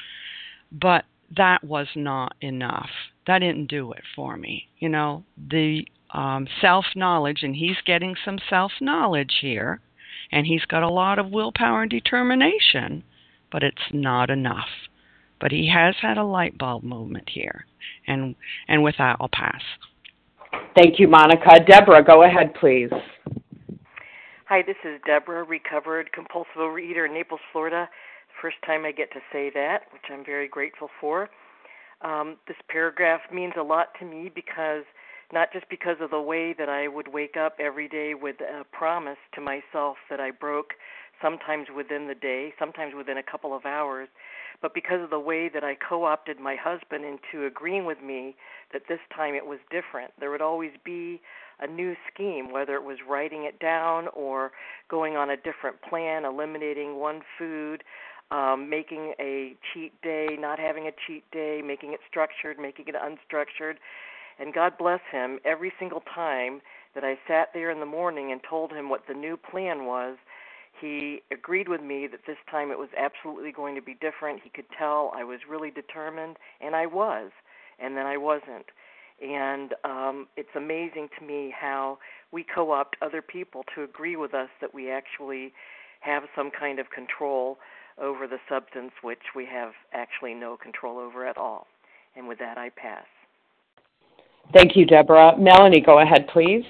[0.71, 2.89] But that was not enough.
[3.27, 4.67] That didn't do it for me.
[4.79, 9.81] You know, the um, self knowledge, and he's getting some self knowledge here,
[10.31, 13.03] and he's got a lot of willpower and determination,
[13.51, 14.69] but it's not enough.
[15.39, 17.65] But he has had a light bulb moment here,
[18.09, 18.35] and
[18.67, 19.61] and with that, I'll pass.
[20.75, 21.63] Thank you, Monica.
[21.65, 22.89] Deborah, go ahead, please.
[24.45, 27.87] Hi, this is Deborah, recovered compulsive overeater in Naples, Florida.
[28.41, 31.29] First time I get to say that, which I'm very grateful for.
[32.01, 34.83] Um, this paragraph means a lot to me because
[35.31, 38.63] not just because of the way that I would wake up every day with a
[38.71, 40.71] promise to myself that I broke
[41.21, 44.07] sometimes within the day, sometimes within a couple of hours,
[44.61, 48.35] but because of the way that I co opted my husband into agreeing with me
[48.73, 50.11] that this time it was different.
[50.19, 51.21] There would always be
[51.59, 54.51] a new scheme, whether it was writing it down or
[54.89, 57.83] going on a different plan, eliminating one food,
[58.31, 62.95] um, making a cheat day, not having a cheat day, making it structured, making it
[62.95, 63.75] unstructured.
[64.39, 66.61] And God bless him, every single time
[66.95, 70.17] that I sat there in the morning and told him what the new plan was,
[70.79, 74.41] he agreed with me that this time it was absolutely going to be different.
[74.43, 77.31] He could tell I was really determined, and I was,
[77.79, 78.65] and then I wasn't.
[79.21, 81.99] And um, it's amazing to me how
[82.31, 85.51] we co opt other people to agree with us that we actually
[86.01, 87.57] have some kind of control
[88.01, 91.67] over the substance which we have actually no control over at all.
[92.15, 93.05] And with that, I pass.
[94.53, 95.37] Thank you, Deborah.
[95.37, 96.63] Melanie, go ahead, please.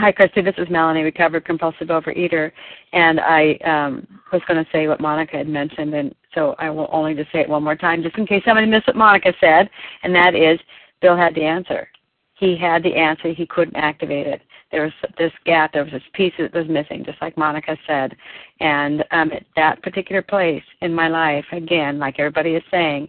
[0.00, 0.42] Hi, Christy.
[0.42, 2.52] This is Melanie, recovered compulsive overeater,
[2.92, 6.88] and I um, was going to say what Monica had mentioned, and so I will
[6.92, 9.68] only just say it one more time, just in case somebody missed what Monica said,
[10.04, 10.60] and that is
[11.02, 11.88] Bill had the answer.
[12.34, 13.32] He had the answer.
[13.32, 17.04] He couldn't activate it there was this gap, there was this piece that was missing,
[17.04, 18.14] just like Monica said.
[18.60, 23.08] And um, at that particular place in my life, again, like everybody is saying,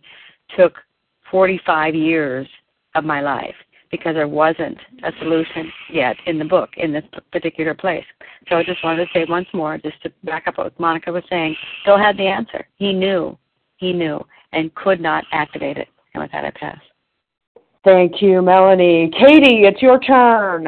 [0.58, 0.78] took
[1.30, 2.48] 45 years
[2.96, 3.56] of my life
[3.92, 8.06] because there wasn't a solution yet in the book in this particular place.
[8.48, 11.24] So I just wanted to say once more, just to back up what Monica was
[11.30, 12.68] saying, Bill had the answer.
[12.78, 13.38] He knew,
[13.78, 14.24] he knew,
[14.54, 15.88] and could not activate it.
[16.14, 16.80] And with that, I pass.
[17.84, 19.10] Thank you, Melanie.
[19.12, 20.68] Katie, it's your turn.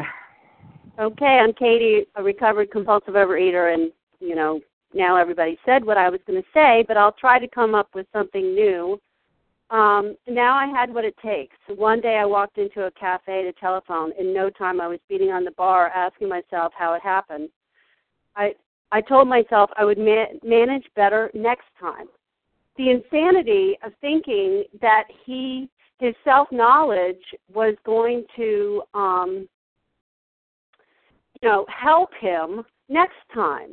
[0.99, 4.60] Okay, I'm Katie, a recovered compulsive overeater, and you know
[4.93, 7.89] now everybody said what I was going to say, but I'll try to come up
[7.95, 8.99] with something new.
[9.71, 11.55] Um, now I had what it takes.
[11.75, 14.12] One day I walked into a cafe to telephone.
[14.19, 17.49] In no time I was beating on the bar, asking myself how it happened.
[18.36, 18.53] I
[18.91, 22.07] I told myself I would ma- manage better next time.
[22.75, 29.47] The insanity of thinking that he his self knowledge was going to um,
[31.41, 33.71] you know, help him next time.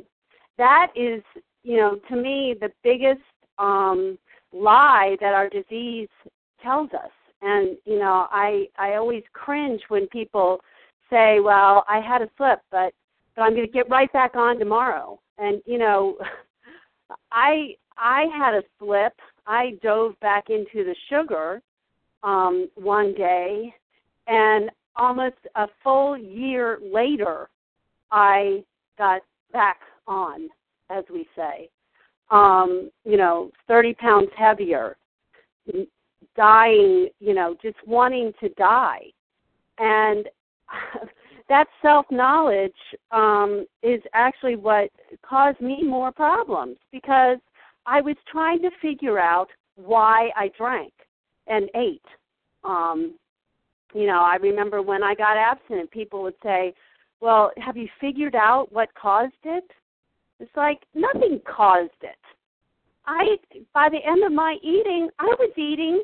[0.57, 1.21] That is,
[1.63, 3.21] you know, to me the biggest
[3.57, 4.17] um
[4.53, 6.09] lie that our disease
[6.61, 7.11] tells us.
[7.41, 10.59] And, you know, I I always cringe when people
[11.09, 12.93] say, Well, I had a slip but
[13.35, 16.17] but I'm gonna get right back on tomorrow and you know
[17.31, 19.13] I I had a slip.
[19.47, 21.61] I dove back into the sugar
[22.23, 23.73] um one day
[24.27, 27.49] and almost a full year later
[28.11, 28.63] I
[28.97, 29.21] got
[29.53, 30.49] back on,
[30.89, 31.69] as we say.
[32.31, 34.97] Um, you know, 30 pounds heavier,
[36.35, 39.01] dying, you know, just wanting to die.
[39.79, 40.27] And
[41.49, 42.71] that self knowledge
[43.11, 44.89] um, is actually what
[45.27, 47.37] caused me more problems because
[47.85, 50.93] I was trying to figure out why I drank
[51.47, 52.05] and ate.
[52.63, 53.15] Um,
[53.93, 56.73] you know, I remember when I got abstinent, people would say,
[57.21, 59.63] well, have you figured out what caused it?
[60.39, 62.15] It's like nothing caused it.
[63.05, 63.37] I
[63.73, 66.03] by the end of my eating, I was eating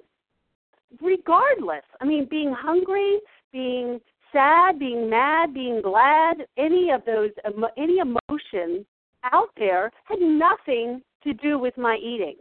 [1.02, 1.84] regardless.
[2.02, 3.20] I mean, being hungry,
[3.52, 4.00] being
[4.32, 7.32] sad, being mad, being glad, any of those
[7.78, 8.86] any emotion
[9.24, 12.36] out there had nothing to do with my eating.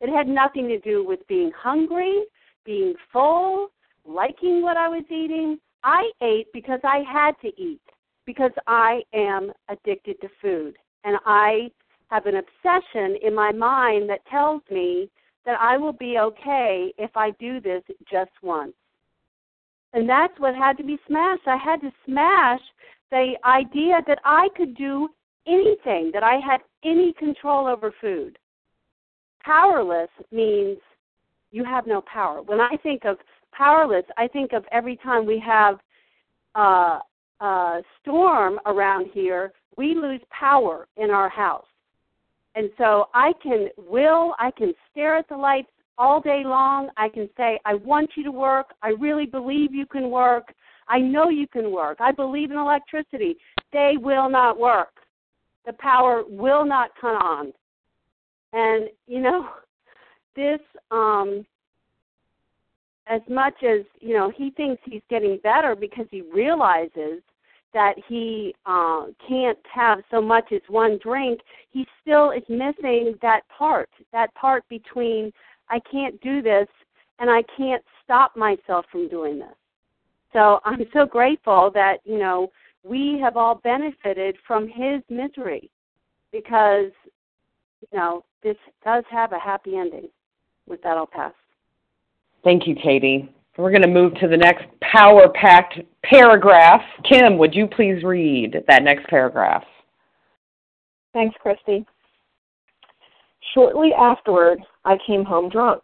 [0.00, 2.24] It had nothing to do with being hungry,
[2.64, 3.68] being full,
[4.06, 5.58] liking what I was eating.
[5.82, 7.82] I ate because I had to eat
[8.24, 11.70] because I am addicted to food and I
[12.10, 15.08] have an obsession in my mind that tells me
[15.46, 18.72] that I will be okay if I do this just once.
[19.92, 21.46] And that's what had to be smashed.
[21.46, 22.60] I had to smash
[23.10, 25.08] the idea that I could do
[25.46, 28.38] anything, that I had any control over food.
[29.42, 30.78] Powerless means
[31.50, 32.42] you have no power.
[32.42, 33.16] When I think of
[33.52, 35.80] powerless, I think of every time we have
[36.54, 37.00] uh,
[37.40, 41.64] a storm around here, we lose power in our house.
[42.54, 46.88] And so I can will, I can stare at the lights all day long.
[46.96, 48.74] I can say, I want you to work.
[48.82, 50.52] I really believe you can work.
[50.88, 51.98] I know you can work.
[52.00, 53.36] I believe in electricity.
[53.72, 54.88] They will not work.
[55.66, 57.52] The power will not come on.
[58.52, 59.48] And, you know,
[60.36, 60.60] this,
[60.90, 61.46] um,
[63.06, 67.22] as much as, you know, he thinks he's getting better because he realizes
[67.72, 71.40] that he uh, can't have so much as one drink,
[71.70, 75.32] he still is missing that part, that part between
[75.68, 76.66] I can't do this
[77.18, 79.54] and I can't stop myself from doing this.
[80.32, 82.50] So I'm so grateful that, you know,
[82.82, 85.70] we have all benefited from his misery
[86.32, 86.90] because,
[87.80, 90.08] you know, this does have a happy ending.
[90.66, 91.32] With that, I'll pass.
[92.44, 93.34] Thank you, Katie.
[93.56, 96.82] We're going to move to the next power packed paragraph.
[97.08, 99.64] Kim, would you please read that next paragraph?
[101.12, 101.84] Thanks, Christy.
[103.54, 105.82] Shortly afterward, I came home drunk.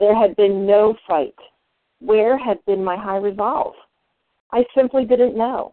[0.00, 1.34] There had been no fight.
[2.00, 3.74] Where had been my high resolve?
[4.52, 5.72] I simply didn't know.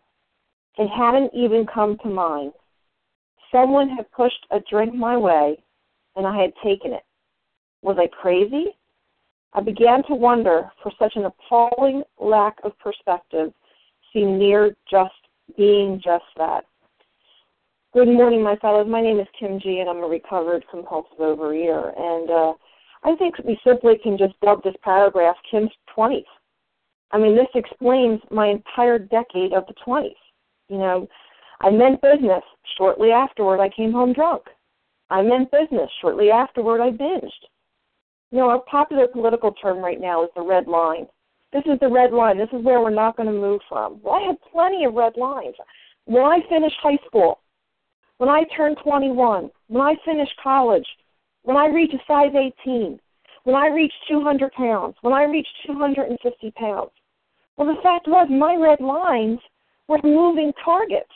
[0.78, 2.54] It hadn't even come to mind.
[3.52, 5.58] Someone had pushed a drink my way,
[6.16, 7.04] and I had taken it.
[7.82, 8.78] Was I crazy?
[9.54, 13.52] I began to wonder, for such an appalling lack of perspective
[14.14, 15.14] seemed near just
[15.58, 16.66] being just that.
[17.92, 18.88] Good morning, my fellows.
[18.88, 22.00] My name is Kim G, and I'm a recovered compulsive overeater.
[22.00, 22.54] And uh,
[23.04, 26.24] I think we simply can just dub this paragraph Kim's 20s.
[27.12, 30.14] I mean, this explains my entire decade of the 20s.
[30.68, 31.08] You know,
[31.62, 32.44] I meant business.
[32.78, 34.44] Shortly afterward, I came home drunk.
[35.10, 35.90] I meant business.
[36.00, 37.32] Shortly afterward, I binged.
[38.32, 41.08] You know, a popular political term right now is the red line.
[41.52, 42.38] This is the red line.
[42.38, 44.00] This is where we're not going to move from.
[44.04, 45.56] Well, I had plenty of red lines.
[46.06, 47.40] When I finished high school,
[48.18, 50.86] when I turned 21, when I finished college,
[51.44, 52.34] when I reached a size
[52.66, 53.00] 18,
[53.46, 56.92] when I reached 200 pounds, when I reached 250 pounds.
[57.58, 59.40] Well, the fact was, my red lines
[59.88, 61.10] were moving targets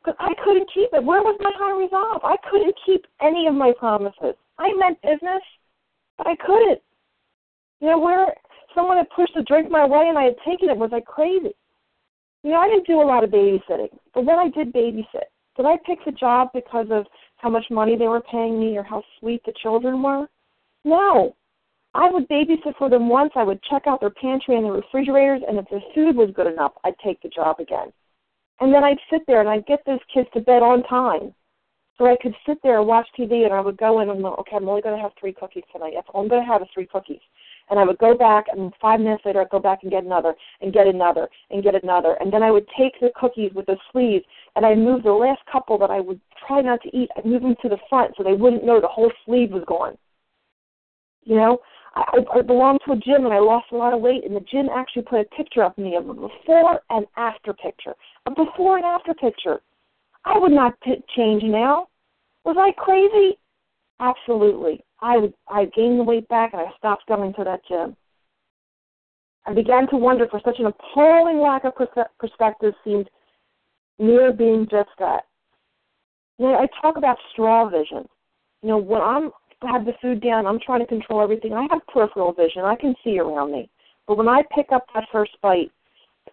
[0.00, 1.02] because I couldn't keep it.
[1.02, 2.22] Where was my high resolve?
[2.24, 4.34] I couldn't keep any of my promises.
[4.58, 5.42] I meant business,
[6.24, 6.80] I couldn't.
[7.80, 8.34] You know, where
[8.74, 11.54] someone had pushed a drink my way and I had taken it, was I crazy?
[12.42, 15.66] You know, I didn't do a lot of babysitting, but when I did babysit, did
[15.66, 17.06] I pick the job because of
[17.36, 20.26] how much money they were paying me or how sweet the children were?
[20.84, 21.36] No.
[21.94, 23.32] I would babysit for them once.
[23.36, 26.46] I would check out their pantry and their refrigerators, and if their food was good
[26.46, 27.92] enough, I'd take the job again.
[28.60, 31.34] And then I'd sit there and I'd get those kids to bed on time.
[32.02, 34.34] So I could sit there and watch TV, and I would go in and go,
[34.40, 35.92] okay, I'm only going to have three cookies tonight.
[35.94, 37.20] That's all I'm going to have is three cookies.
[37.70, 40.34] And I would go back, and five minutes later, I'd go back and get another,
[40.60, 42.16] and get another, and get another.
[42.18, 44.24] And then I would take the cookies with the sleeves,
[44.56, 47.42] and I'd move the last couple that I would try not to eat, I'd move
[47.42, 49.96] them to the front so they wouldn't know the whole sleeve was gone.
[51.22, 51.58] You know,
[51.94, 54.44] I, I belonged to a gym and I lost a lot of weight, and the
[54.50, 57.94] gym actually put a picture up of me of a before and after picture.
[58.26, 59.60] A before and after picture.
[60.24, 61.86] I would not t- change now.
[62.44, 63.38] Was I crazy?
[64.00, 64.84] Absolutely.
[65.00, 67.96] I I gained the weight back and I stopped going to that gym.
[69.46, 71.74] I began to wonder for such an appalling lack of
[72.18, 73.10] perspective seemed
[73.98, 75.24] near being just that.
[76.38, 78.08] You know, I talk about straw vision.
[78.62, 79.30] You know, when I'm
[79.68, 81.52] have the food down, I'm trying to control everything.
[81.52, 82.62] I have peripheral vision.
[82.64, 83.70] I can see around me.
[84.06, 85.70] But when I pick up that first bite,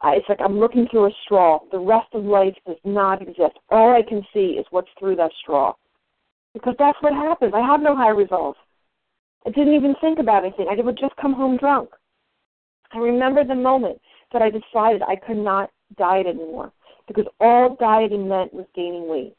[0.02, 1.60] I, it's like I'm looking through a straw.
[1.72, 3.58] The rest of life does not exist.
[3.70, 5.74] All I can see is what's through that straw.
[6.60, 7.54] Because that's what happens.
[7.56, 8.56] I have no high resolve.
[9.46, 10.68] I didn't even think about anything.
[10.70, 11.90] I would just come home drunk.
[12.92, 14.02] I remember the moment
[14.34, 16.74] that I decided I could not diet anymore
[17.08, 19.36] because all dieting meant was gaining weight.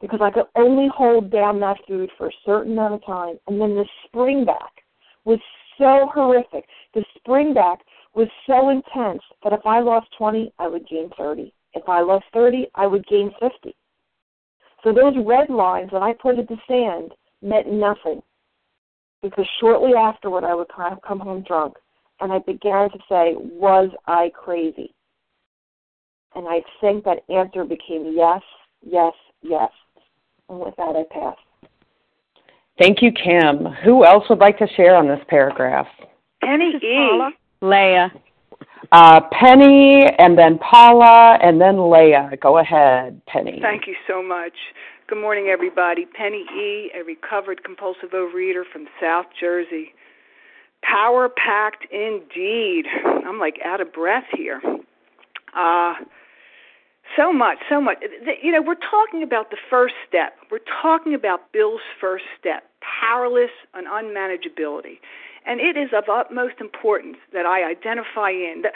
[0.00, 3.38] because I could only hold down that food for a certain amount of time.
[3.46, 4.82] And then the spring back
[5.24, 5.38] was
[5.78, 6.66] so horrific.
[6.94, 7.78] The spring back
[8.14, 11.52] was so intense that if I lost 20, I would gain 30.
[11.74, 13.74] If I lost 30, I would gain 50.
[14.84, 17.12] So those red lines that I put in the sand
[17.42, 18.22] meant nothing
[19.22, 21.74] because shortly afterward I would come home drunk
[22.20, 24.94] and I began to say, was I crazy?
[26.34, 28.42] And I think that answer became yes,
[28.86, 29.70] yes, yes.
[30.48, 31.36] And with that, I pass.
[32.78, 33.64] Thank you, Kim.
[33.84, 35.86] Who else would like to share on this paragraph?
[36.42, 36.80] Penny E.
[36.80, 37.30] Paula.
[37.62, 38.12] Leah.
[38.92, 42.30] Uh, Penny, and then Paula, and then Leah.
[42.40, 43.58] Go ahead, Penny.
[43.62, 44.52] Thank you so much.
[45.08, 46.06] Good morning, everybody.
[46.06, 49.92] Penny E., a recovered compulsive overeater from South Jersey.
[50.82, 52.84] Power packed indeed.
[53.26, 54.60] I'm like out of breath here.
[55.56, 55.94] Uh,
[57.16, 57.98] so much, so much.
[58.42, 60.34] You know, we're talking about the first step.
[60.50, 62.64] We're talking about Bill's first step
[63.00, 64.98] powerless and unmanageability.
[65.46, 68.62] And it is of utmost importance that I identify in.
[68.62, 68.72] That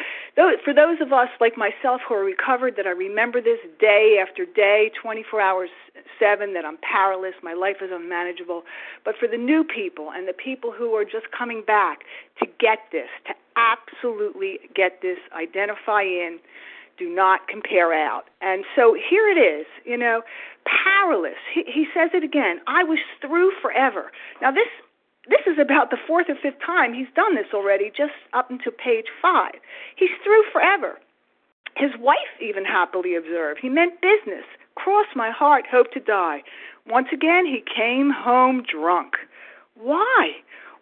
[0.64, 4.44] for those of us like myself who are recovered, that I remember this day after
[4.44, 5.70] day, 24 hours,
[6.18, 8.64] 7, that I'm powerless, my life is unmanageable.
[9.04, 12.00] But for the new people and the people who are just coming back
[12.40, 16.38] to get this, to absolutely get this, identify in,
[16.98, 18.24] do not compare out.
[18.40, 20.22] And so here it is, you know,
[20.66, 21.38] powerless.
[21.54, 22.60] He, he says it again.
[22.66, 24.10] I was through forever.
[24.42, 24.68] Now, this
[25.28, 28.72] this is about the fourth or fifth time he's done this already, just up until
[28.72, 29.54] page five.
[29.96, 30.98] He's through forever.
[31.76, 33.60] His wife even happily observed.
[33.60, 34.44] He meant business.
[34.74, 36.42] Cross my heart, hope to die.
[36.86, 39.14] Once again, he came home drunk.
[39.74, 40.32] Why?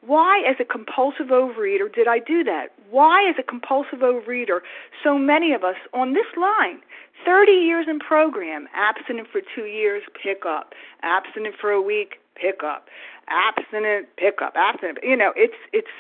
[0.07, 2.69] Why, as a compulsive overeater, did I do that?
[2.91, 4.61] Why, as a compulsive overeater,
[5.03, 6.81] so many of us on this line,
[7.25, 10.75] 30 years in program, abstinent for two years, pick up.
[11.03, 12.87] Abstinent for a week, pick up
[13.29, 14.99] abstinent pickup, abstinent.
[15.03, 15.91] You know, it's it's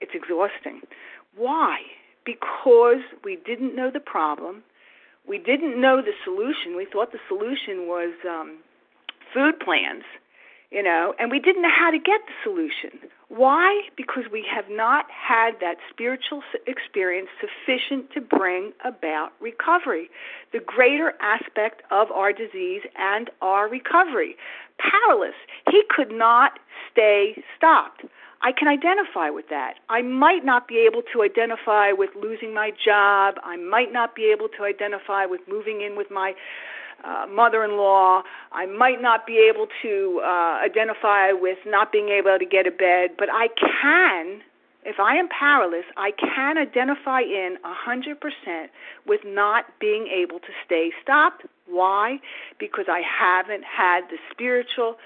[0.00, 0.82] it's exhausting.
[1.36, 1.78] Why?
[2.24, 4.62] Because we didn't know the problem.
[5.26, 6.76] We didn't know the solution.
[6.76, 8.58] We thought the solution was um,
[9.32, 10.04] food plans,
[10.70, 13.10] you know, and we didn't know how to get the solution.
[13.28, 13.82] Why?
[13.96, 20.10] Because we have not had that spiritual experience sufficient to bring about recovery,
[20.52, 24.36] the greater aspect of our disease and our recovery
[24.78, 25.34] powerless.
[25.70, 26.58] He could not
[26.90, 28.04] stay stopped.
[28.40, 29.74] I can identify with that.
[29.88, 33.34] I might not be able to identify with losing my job.
[33.42, 36.34] I might not be able to identify with moving in with my
[37.04, 38.22] uh, mother in law.
[38.52, 42.70] I might not be able to uh, identify with not being able to get a
[42.70, 44.42] bed, but I can
[44.84, 48.68] if I am powerless, I can identify in 100%
[49.06, 51.44] with not being able to stay stopped.
[51.66, 52.20] Why?
[52.58, 54.96] Because I haven't had the spiritual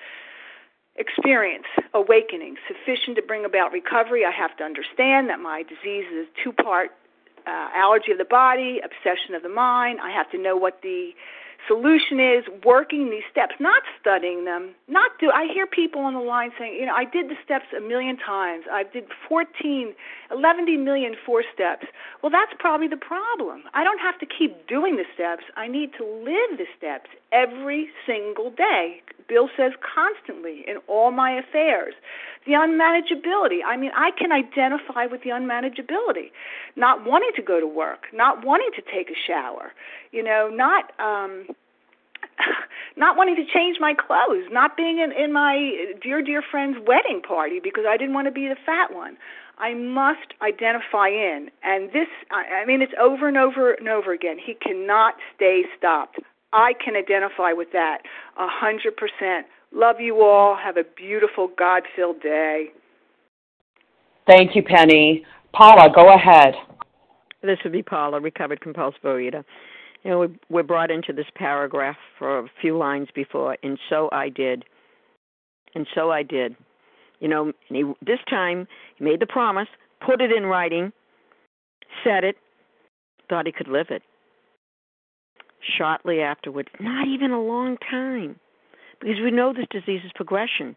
[0.96, 4.24] experience, awakening, sufficient to bring about recovery.
[4.24, 6.90] I have to understand that my disease is two part
[7.46, 9.98] uh, allergy of the body, obsession of the mind.
[10.00, 11.10] I have to know what the
[11.68, 15.30] solution is working these steps, not studying them, not do.
[15.30, 18.16] I hear people on the line saying, you know, I did the steps a million
[18.16, 18.64] times.
[18.70, 19.94] I did 14,
[20.30, 21.86] 11 million four steps.
[22.22, 23.64] Well, that's probably the problem.
[23.74, 25.44] I don't have to keep doing the steps.
[25.56, 29.02] I need to live the steps every single day.
[29.28, 31.94] Bill says constantly in all my affairs.
[32.44, 33.60] The unmanageability.
[33.64, 36.32] I mean, I can identify with the unmanageability.
[36.76, 39.72] Not wanting to go to work, not wanting to take a shower,
[40.10, 41.46] you know, not um
[42.96, 47.20] not wanting to change my clothes, not being in, in my dear, dear friend's wedding
[47.26, 49.16] party because I didn't want to be the fat one.
[49.58, 51.48] I must identify in.
[51.62, 54.36] And this, I, I mean, it's over and over and over again.
[54.44, 56.18] He cannot stay stopped.
[56.52, 57.98] I can identify with that
[58.38, 59.46] a hundred percent.
[59.72, 60.56] Love you all.
[60.56, 62.66] Have a beautiful, God filled day.
[64.26, 65.24] Thank you, Penny.
[65.52, 66.54] Paula, go ahead.
[67.42, 69.44] This would be Paula, recovered compulsive overeater.
[70.02, 74.08] You know, we, we're brought into this paragraph for a few lines before, and so
[74.12, 74.64] I did.
[75.74, 76.56] And so I did.
[77.20, 79.68] You know, and he, this time he made the promise,
[80.04, 80.92] put it in writing,
[82.04, 82.36] said it,
[83.28, 84.02] thought he could live it.
[85.78, 88.36] Shortly afterwards, not even a long time,
[89.00, 90.74] because we know this disease is progression.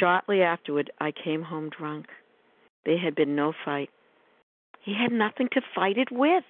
[0.00, 2.06] Shortly afterward, I came home drunk.
[2.84, 3.90] There had been no fight.
[4.82, 6.44] He had nothing to fight it with.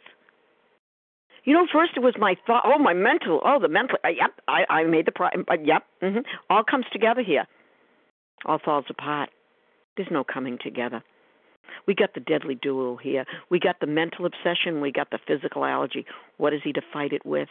[1.45, 2.65] You know, first it was my thought.
[2.65, 3.41] Oh, my mental.
[3.45, 3.99] Oh, the mental.
[4.05, 5.13] Uh, yep, I, I made the.
[5.13, 6.21] Pro- uh, yep, mm-hmm.
[6.49, 7.47] all comes together here.
[8.47, 9.31] All falls apart.
[9.97, 11.03] There's no coming together.
[11.87, 13.25] We got the deadly duo here.
[13.51, 14.81] We got the mental obsession.
[14.81, 16.07] We got the physical allergy.
[16.39, 17.49] What is he to fight it with?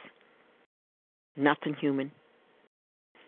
[1.36, 2.12] Nothing human.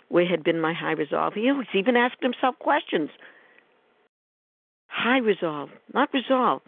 [0.09, 1.33] Where had been my high resolve?
[1.33, 3.09] He was even asking himself questions.
[4.87, 6.61] High resolve, not resolve.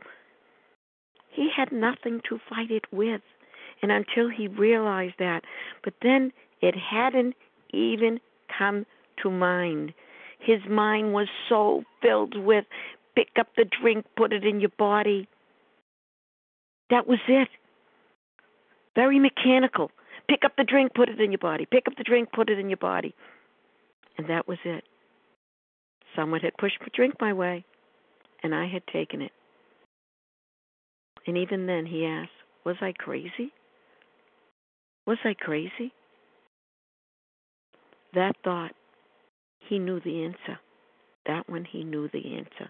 [1.31, 3.21] He had nothing to fight it with.
[3.81, 5.43] And until he realized that,
[5.83, 7.35] but then it hadn't
[7.71, 8.19] even
[8.57, 8.85] come
[9.21, 9.93] to mind.
[10.39, 12.65] His mind was so filled with
[13.15, 15.27] pick up the drink, put it in your body.
[16.89, 17.49] That was it.
[18.95, 19.91] Very mechanical.
[20.29, 21.65] Pick up the drink, put it in your body.
[21.69, 23.13] Pick up the drink, put it in your body.
[24.17, 24.83] And that was it.
[26.15, 27.63] Someone had pushed the drink my way,
[28.41, 29.31] and I had taken it.
[31.27, 32.31] And even then, he asked,
[32.65, 33.51] Was I crazy?
[35.07, 35.93] Was I crazy?
[38.13, 38.71] That thought,
[39.69, 40.59] he knew the answer.
[41.25, 42.69] That one, he knew the answer.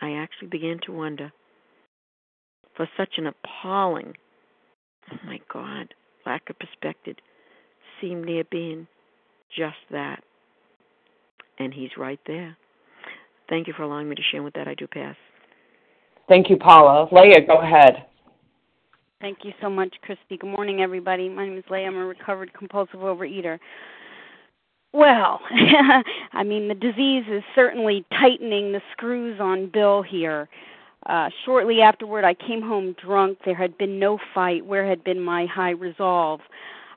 [0.00, 1.32] I actually began to wonder
[2.76, 4.14] for such an appalling,
[5.10, 5.94] oh my God,
[6.26, 7.16] lack of perspective,
[8.00, 8.86] seemed near being
[9.56, 10.22] just that.
[11.58, 12.56] And he's right there.
[13.48, 14.68] Thank you for allowing me to share with that.
[14.68, 15.16] I do pass.
[16.28, 17.08] Thank you, Paula.
[17.12, 18.06] Leah, go ahead.
[19.24, 20.36] Thank you so much, Christy.
[20.36, 21.30] Good morning, everybody.
[21.30, 21.86] My name is Leah.
[21.86, 23.58] I'm a recovered compulsive overeater.
[24.92, 25.40] Well,
[26.34, 30.46] I mean, the disease is certainly tightening the screws on Bill here.
[31.06, 33.38] Uh, shortly afterward, I came home drunk.
[33.46, 34.66] There had been no fight.
[34.66, 36.40] Where had been my high resolve?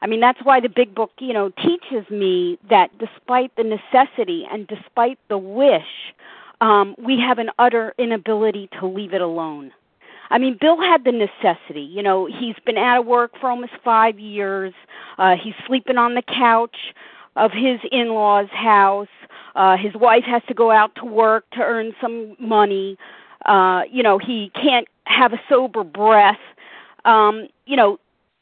[0.02, 4.46] I mean, that's why the big book, you know, teaches me that despite the necessity
[4.52, 6.12] and despite the wish,
[6.60, 9.72] um, we have an utter inability to leave it alone.
[10.30, 11.82] I mean, Bill had the necessity.
[11.82, 14.74] You know, he's been out of work for almost five years.
[15.18, 16.94] Uh, he's sleeping on the couch
[17.36, 19.08] of his in law's house.
[19.56, 22.98] Uh, his wife has to go out to work to earn some money.
[23.46, 26.40] Uh, you know, he can't have a sober breath.
[27.06, 28.00] Um, you know,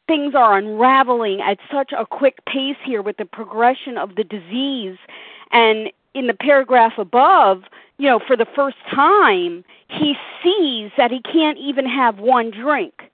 [0.08, 4.98] things are unraveling at such a quick pace here with the progression of the disease.
[5.52, 7.64] And in the paragraph above,
[7.98, 13.12] you know, for the first time, he sees that he can't even have one drink.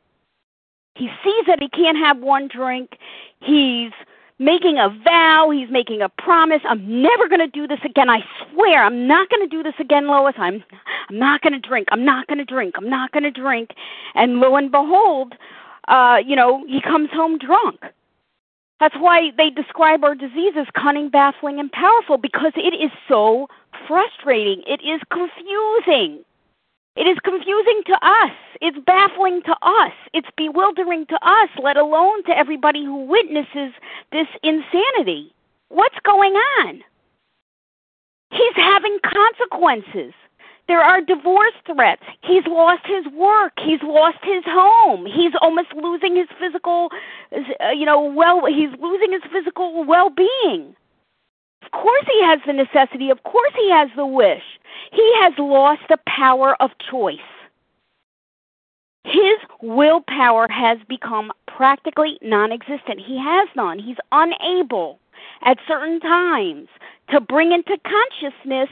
[0.96, 2.98] He sees that he can't have one drink.
[3.40, 3.92] He's
[4.40, 6.62] making a vow, he's making a promise.
[6.68, 8.10] I'm never going to do this again.
[8.10, 10.34] I swear I'm not going to do this again, Lois.
[10.38, 10.64] I'm
[11.10, 11.88] I'm not going to drink.
[11.92, 12.76] I'm not going to drink.
[12.78, 13.72] I'm not going to drink.
[14.16, 15.34] And lo and behold,
[15.88, 17.82] uh, you know, he comes home drunk.
[18.82, 23.48] That's why they describe our disease as cunning, baffling, and powerful because it is so
[23.88, 24.64] frustrating.
[24.66, 26.26] It is confusing.
[26.96, 28.32] It is confusing to us.
[28.60, 29.94] It's baffling to us.
[30.16, 33.72] It's bewildering to us, let alone to everybody who witnesses
[34.12, 35.32] this insanity.
[35.70, 36.82] What's going on?
[38.32, 40.14] He's having consequences.
[40.72, 42.02] There are divorce threats.
[42.24, 43.52] He's lost his work.
[43.60, 45.06] He's lost his home.
[45.06, 46.88] He's almost losing his physical,
[47.36, 50.74] uh, you know, well, he's losing his physical well-being.
[51.62, 53.10] Of course he has the necessity.
[53.10, 54.44] Of course he has the wish.
[54.94, 57.20] He has lost the power of choice.
[59.04, 63.02] His willpower has become practically non existent.
[63.06, 63.78] He has none.
[63.78, 65.00] He's unable
[65.44, 66.70] at certain times
[67.10, 68.70] to bring into consciousness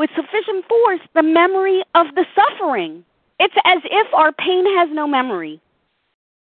[0.00, 3.04] with sufficient force the memory of the suffering.
[3.38, 5.60] It's as if our pain has no memory.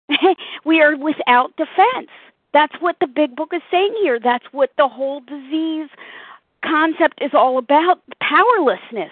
[0.64, 2.10] we are without defense.
[2.52, 4.20] That's what the big book is saying here.
[4.20, 5.88] That's what the whole disease
[6.64, 9.10] concept is all about powerlessness.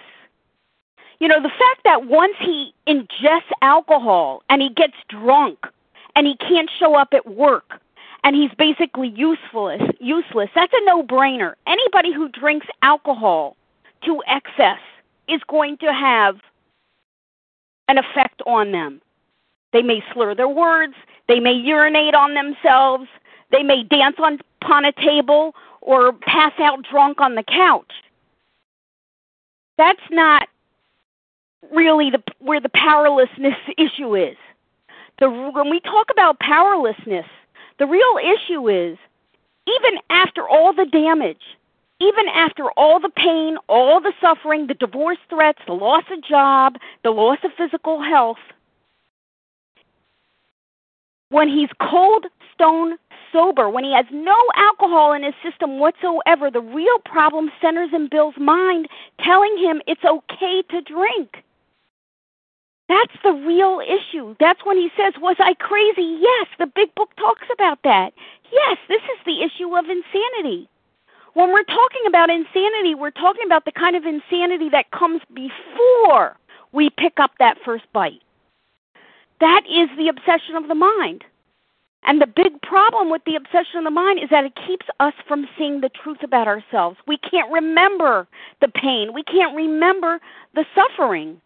[1.19, 5.59] You know, the fact that once he ingests alcohol and he gets drunk
[6.15, 7.81] and he can't show up at work
[8.23, 10.49] and he's basically useless, useless.
[10.55, 11.55] That's a no-brainer.
[11.67, 13.57] Anybody who drinks alcohol
[14.05, 14.79] to excess
[15.27, 16.37] is going to have
[17.87, 19.01] an effect on them.
[19.73, 20.93] They may slur their words,
[21.27, 23.07] they may urinate on themselves,
[23.51, 27.91] they may dance on, upon a table or pass out drunk on the couch.
[29.77, 30.47] That's not
[31.73, 34.37] really the where the powerlessness issue is.
[35.19, 37.25] The when we talk about powerlessness,
[37.79, 38.97] the real issue is
[39.67, 41.41] even after all the damage,
[42.01, 46.77] even after all the pain, all the suffering, the divorce threats, the loss of job,
[47.03, 48.39] the loss of physical health,
[51.29, 52.97] when he's cold stone
[53.31, 58.09] sober, when he has no alcohol in his system whatsoever, the real problem centers in
[58.09, 58.87] Bill's mind,
[59.23, 61.43] telling him it's okay to drink.
[62.89, 64.35] That's the real issue.
[64.39, 66.19] That's when he says, Was I crazy?
[66.19, 68.11] Yes, the big book talks about that.
[68.51, 70.67] Yes, this is the issue of insanity.
[71.33, 76.37] When we're talking about insanity, we're talking about the kind of insanity that comes before
[76.73, 78.21] we pick up that first bite.
[79.39, 81.23] That is the obsession of the mind.
[82.03, 85.13] And the big problem with the obsession of the mind is that it keeps us
[85.27, 86.97] from seeing the truth about ourselves.
[87.07, 88.27] We can't remember
[88.59, 90.19] the pain, we can't remember
[90.53, 91.39] the suffering.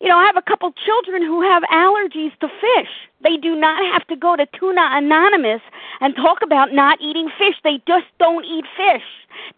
[0.00, 2.90] You know, I have a couple children who have allergies to fish.
[3.22, 5.60] They do not have to go to Tuna Anonymous
[6.00, 7.56] and talk about not eating fish.
[7.64, 9.02] They just don't eat fish.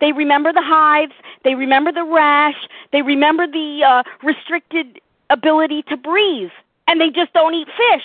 [0.01, 1.12] They remember the hives,
[1.45, 2.57] they remember the rash,
[2.93, 6.51] they remember the uh, restricted ability to breathe,
[6.86, 8.05] and they just don't eat fish.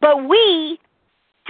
[0.00, 0.78] But we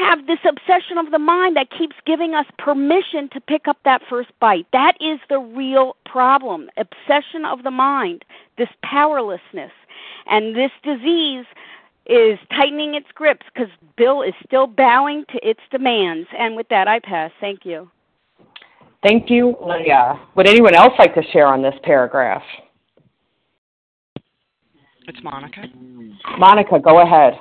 [0.00, 4.02] have this obsession of the mind that keeps giving us permission to pick up that
[4.08, 4.66] first bite.
[4.72, 6.68] That is the real problem.
[6.76, 8.24] Obsession of the mind,
[8.58, 9.72] this powerlessness.
[10.26, 11.44] And this disease
[12.06, 16.28] is tightening its grips because Bill is still bowing to its demands.
[16.36, 17.30] And with that, I pass.
[17.40, 17.90] Thank you.
[19.02, 20.20] Thank you, Leah.
[20.36, 22.42] Would anyone else like to share on this paragraph?
[25.06, 25.62] It's Monica.
[26.38, 27.40] Monica, go ahead.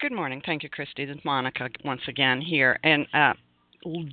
[0.00, 0.40] Good morning.
[0.46, 1.04] Thank you, Christy.
[1.04, 2.80] This is Monica once again here.
[2.82, 3.34] And uh,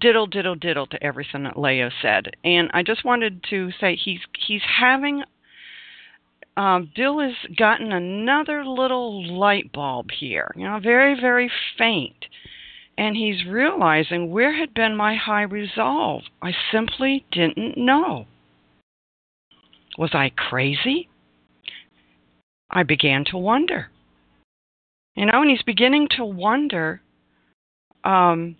[0.01, 2.25] diddle, diddle, diddle to everything that Leah said.
[2.43, 5.23] And I just wanted to say he's he's having.
[6.57, 12.25] Um, Bill has gotten another little light bulb here, you know, very, very faint.
[12.97, 16.23] And he's realizing where had been my high resolve.
[16.41, 18.25] I simply didn't know.
[19.97, 21.07] Was I crazy?
[22.69, 23.89] I began to wonder.
[25.17, 27.01] You know, and he's beginning to wonder
[28.03, 28.55] um,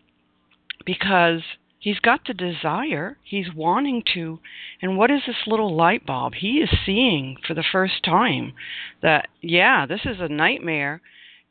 [0.87, 1.41] because
[1.77, 4.39] he's got the desire, he's wanting to,
[4.81, 6.33] and what is this little light bulb?
[6.33, 8.53] He is seeing for the first time
[9.03, 10.99] that, yeah, this is a nightmare,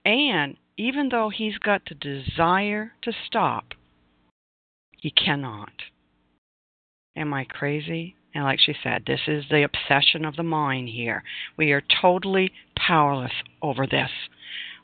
[0.04, 3.74] and even though he's got the desire to stop,
[5.00, 5.70] he cannot.
[7.16, 8.16] Am I crazy?
[8.34, 11.22] And like she said, this is the obsession of the mind here.
[11.56, 13.32] We are totally powerless
[13.62, 14.10] over this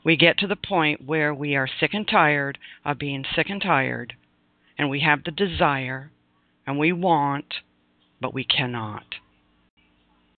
[0.03, 3.61] we get to the point where we are sick and tired of being sick and
[3.61, 4.13] tired,
[4.77, 6.11] and we have the desire,
[6.67, 7.55] and we want,
[8.19, 9.05] but we cannot.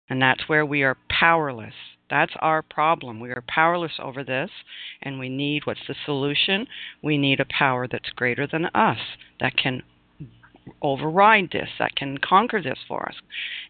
[0.08, 1.74] And that's where we are powerless.
[2.10, 3.20] That's our problem.
[3.20, 4.50] We are powerless over this,
[5.02, 6.66] and we need what's the solution?
[7.02, 8.98] We need a power that's greater than us
[9.40, 9.82] that can
[10.82, 13.16] override this, that can conquer this for us,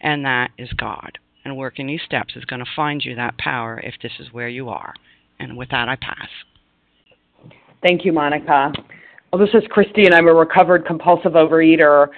[0.00, 1.18] and that is God.
[1.44, 4.48] And working these steps is going to find you that power if this is where
[4.48, 4.94] you are.
[5.38, 6.28] And with that, I pass.
[7.82, 8.72] Thank you, Monica.
[9.32, 12.08] Well, this is Christy, and I'm a recovered compulsive overeater.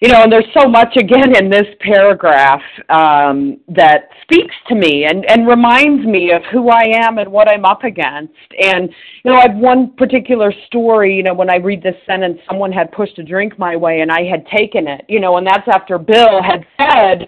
[0.00, 5.04] You know, and there's so much again in this paragraph um, that speaks to me
[5.04, 8.32] and, and reminds me of who I am and what I'm up against.
[8.58, 8.88] And,
[9.24, 12.72] you know, I have one particular story, you know, when I read this sentence, someone
[12.72, 15.68] had pushed a drink my way and I had taken it, you know, and that's
[15.70, 17.26] after Bill had said,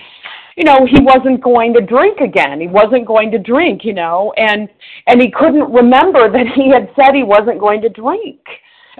[0.57, 2.61] you know he wasn't going to drink again.
[2.61, 4.69] He wasn't going to drink you know and
[5.07, 8.41] and he couldn't remember that he had said he wasn't going to drink.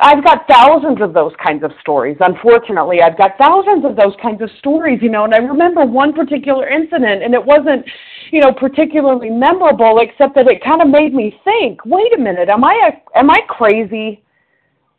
[0.01, 2.17] I've got thousands of those kinds of stories.
[2.21, 6.13] Unfortunately i've got thousands of those kinds of stories you know and i remember one
[6.13, 7.85] particular incident and it wasn't
[8.31, 12.49] you know particularly memorable except that it kind of made me think wait a minute
[12.49, 14.23] am i a, am i crazy?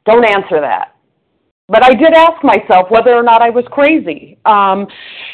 [0.06, 0.93] Don't answer that
[1.74, 4.38] but I did ask myself whether or not I was crazy.
[4.46, 4.86] Um,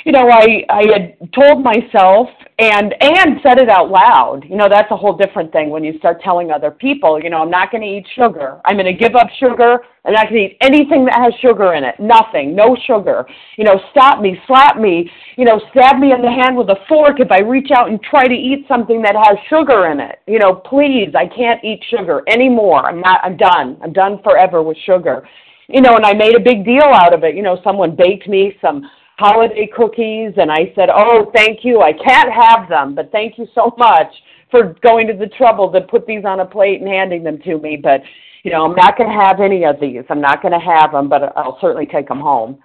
[0.06, 4.46] you know, I I had told myself and and said it out loud.
[4.48, 7.22] You know, that's a whole different thing when you start telling other people.
[7.22, 8.62] You know, I'm not going to eat sugar.
[8.64, 9.80] I'm going to give up sugar.
[10.06, 12.00] And I'm not going to eat anything that has sugar in it.
[12.00, 12.56] Nothing.
[12.56, 13.26] No sugar.
[13.58, 15.12] You know, stop me, slap me.
[15.36, 18.02] You know, stab me in the hand with a fork if I reach out and
[18.02, 20.20] try to eat something that has sugar in it.
[20.26, 22.86] You know, please, I can't eat sugar anymore.
[22.86, 23.20] I'm not.
[23.26, 23.78] I'm done.
[23.84, 25.28] I'm done forever with sugar
[25.70, 27.36] you know, and I made a big deal out of it.
[27.36, 31.82] You know, someone baked me some holiday cookies, and I said, "Oh, thank you.
[31.82, 34.12] I can't have them, but thank you so much
[34.50, 37.60] for going to the trouble to put these on a plate and handing them to
[37.60, 38.02] me." But
[38.44, 40.04] you know, I'm not going to have any of these.
[40.10, 42.58] I'm not going to have them, but I'll certainly take them home.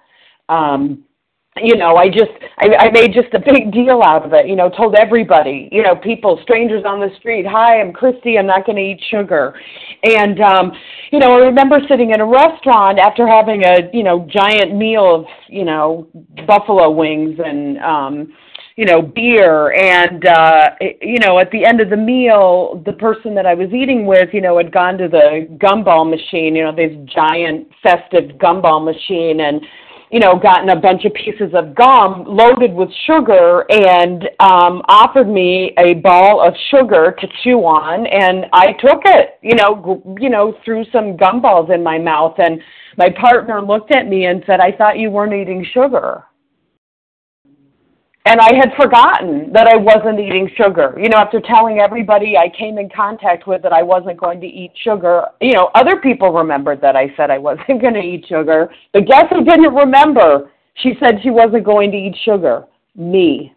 [0.49, 1.03] Um,
[1.61, 4.47] you know, I just I, I made just a big deal out of it.
[4.47, 8.37] You know, told everybody, you know, people, strangers on the street, "Hi, I'm Christy.
[8.37, 9.57] I'm not going to eat sugar."
[10.03, 10.73] And um,
[11.11, 15.15] you know, I remember sitting in a restaurant after having a you know giant meal
[15.15, 16.09] of you know
[16.45, 18.33] buffalo wings and um,
[18.75, 23.33] you know beer, and uh, you know, at the end of the meal, the person
[23.35, 26.53] that I was eating with, you know, had gone to the gumball machine.
[26.53, 29.61] You know, this giant festive gumball machine, and
[30.15, 35.27] you know, gotten a bunch of pieces of gum loaded with sugar and um, offered
[35.27, 39.37] me a ball of sugar to chew on, and I took it.
[39.41, 42.61] You know, you know, threw some gumballs in my mouth, and
[42.97, 46.23] my partner looked at me and said, "I thought you weren't eating sugar."
[48.25, 50.97] And I had forgotten that I wasn't eating sugar.
[51.01, 54.47] You know, after telling everybody I came in contact with that I wasn't going to
[54.47, 58.25] eat sugar, you know, other people remembered that I said I wasn't going to eat
[58.27, 58.69] sugar.
[58.93, 60.51] But guess who didn't remember?
[60.81, 62.65] She said she wasn't going to eat sugar.
[62.95, 63.53] Me.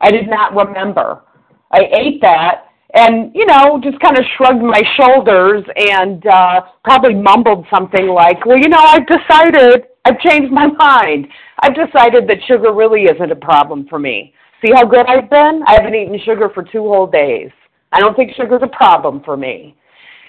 [0.00, 1.22] I did not remember.
[1.70, 7.14] I ate that and, you know, just kind of shrugged my shoulders and uh, probably
[7.14, 11.28] mumbled something like, well, you know, I've decided, I've changed my mind.
[11.62, 14.34] I've decided that sugar really isn't a problem for me.
[14.64, 15.62] See how good I've been?
[15.66, 17.50] I haven't eaten sugar for two whole days.
[17.92, 19.76] I don't think sugar's a problem for me.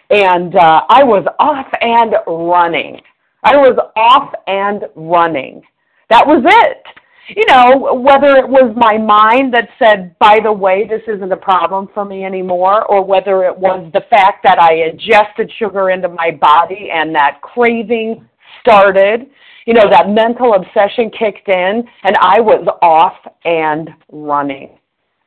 [0.09, 3.01] And uh, I was off and running.
[3.43, 5.61] I was off and running.
[6.09, 6.83] That was it
[7.29, 11.37] you know, whether it was my mind that said, by the way, this isn't a
[11.37, 16.09] problem for me anymore, or whether it was the fact that I ingested sugar into
[16.09, 18.27] my body and that craving
[18.59, 19.27] started,
[19.65, 24.77] you know, that mental obsession kicked in, and I was off and running.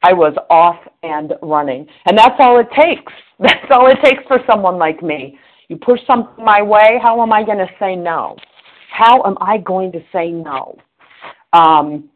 [0.03, 1.87] I was off and running.
[2.07, 3.13] And that's all it takes.
[3.39, 5.39] That's all it takes for someone like me.
[5.69, 8.35] You push something my way, how am I going to say no?
[8.91, 10.79] How am I going to say no?
[11.53, 12.09] Um,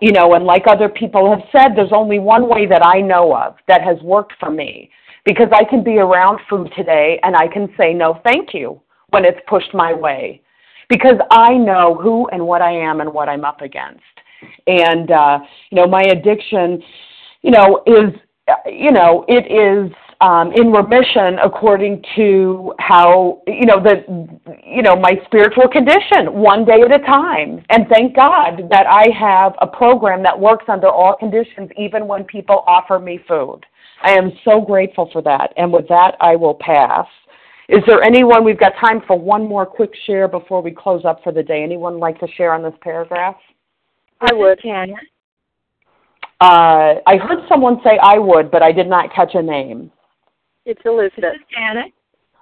[0.00, 3.36] you know, and like other people have said, there's only one way that I know
[3.36, 4.90] of that has worked for me
[5.26, 9.26] because I can be around food today and I can say no thank you when
[9.26, 10.40] it's pushed my way
[10.88, 14.02] because I know who and what I am and what I'm up against.
[14.66, 15.38] And, uh,
[15.70, 16.82] you know, my addiction,
[17.42, 18.14] you know, is,
[18.66, 24.04] you know, it is um, in remission according to how you know the
[24.64, 27.64] you know my spiritual condition one day at a time.
[27.70, 32.24] And thank god that i have a program that works under all conditions even when
[32.24, 33.60] people offer me food.
[34.02, 35.52] I am so grateful for that.
[35.56, 37.06] And with that i will pass
[37.68, 41.22] is there anyone we've got time for one more quick share before we close up
[41.22, 43.36] for the day anyone like to share on this paragraph
[44.20, 44.60] i would
[46.40, 49.90] uh, I heard someone say I would, but I did not catch a name.
[50.66, 51.14] It's Elizabeth.
[51.16, 51.92] This is Janet.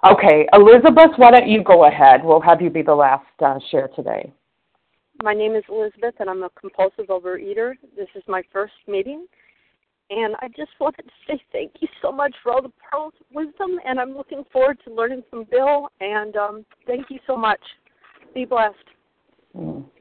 [0.09, 2.21] Okay, Elizabeth, why don't you go ahead?
[2.23, 4.33] We'll have you be the last uh, share today.
[5.21, 7.75] My name is Elizabeth, and I'm a compulsive overeater.
[7.95, 9.25] This is my first meeting,
[10.09, 13.25] and I just wanted to say thank you so much for all the pearls of
[13.33, 15.89] wisdom, and I'm looking forward to learning from Bill.
[16.01, 17.61] And um, thank you so much.
[18.33, 18.75] Be blessed.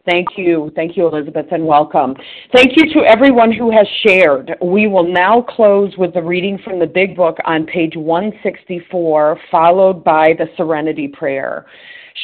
[0.04, 0.72] Thank you.
[0.74, 2.16] Thank you, Elizabeth, and welcome.
[2.54, 4.52] Thank you to everyone who has shared.
[4.62, 10.02] We will now close with the reading from the Big Book on page 164, followed
[10.02, 11.66] by the Serenity Prayer.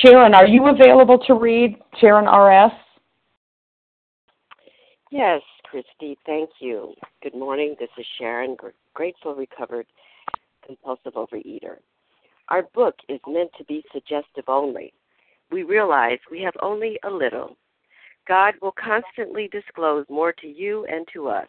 [0.03, 1.77] Sharon, are you available to read?
[2.01, 2.73] Sharon R.S.?
[5.11, 5.41] Yes,
[5.71, 6.95] Christy, thank you.
[7.23, 7.77] Good morning.
[7.79, 8.57] This is Sharon,
[8.95, 9.87] grateful recovered
[10.65, 11.77] compulsive overeater.
[12.49, 14.93] Our book is meant to be suggestive only
[15.51, 17.57] we realize we have only a little.
[18.27, 21.49] God will constantly disclose more to you and to us.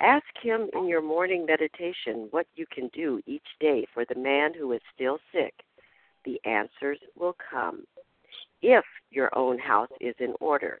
[0.00, 4.52] Ask Him in your morning meditation what you can do each day for the man
[4.54, 5.54] who is still sick.
[6.24, 7.84] The answers will come
[8.62, 10.80] if your own house is in order.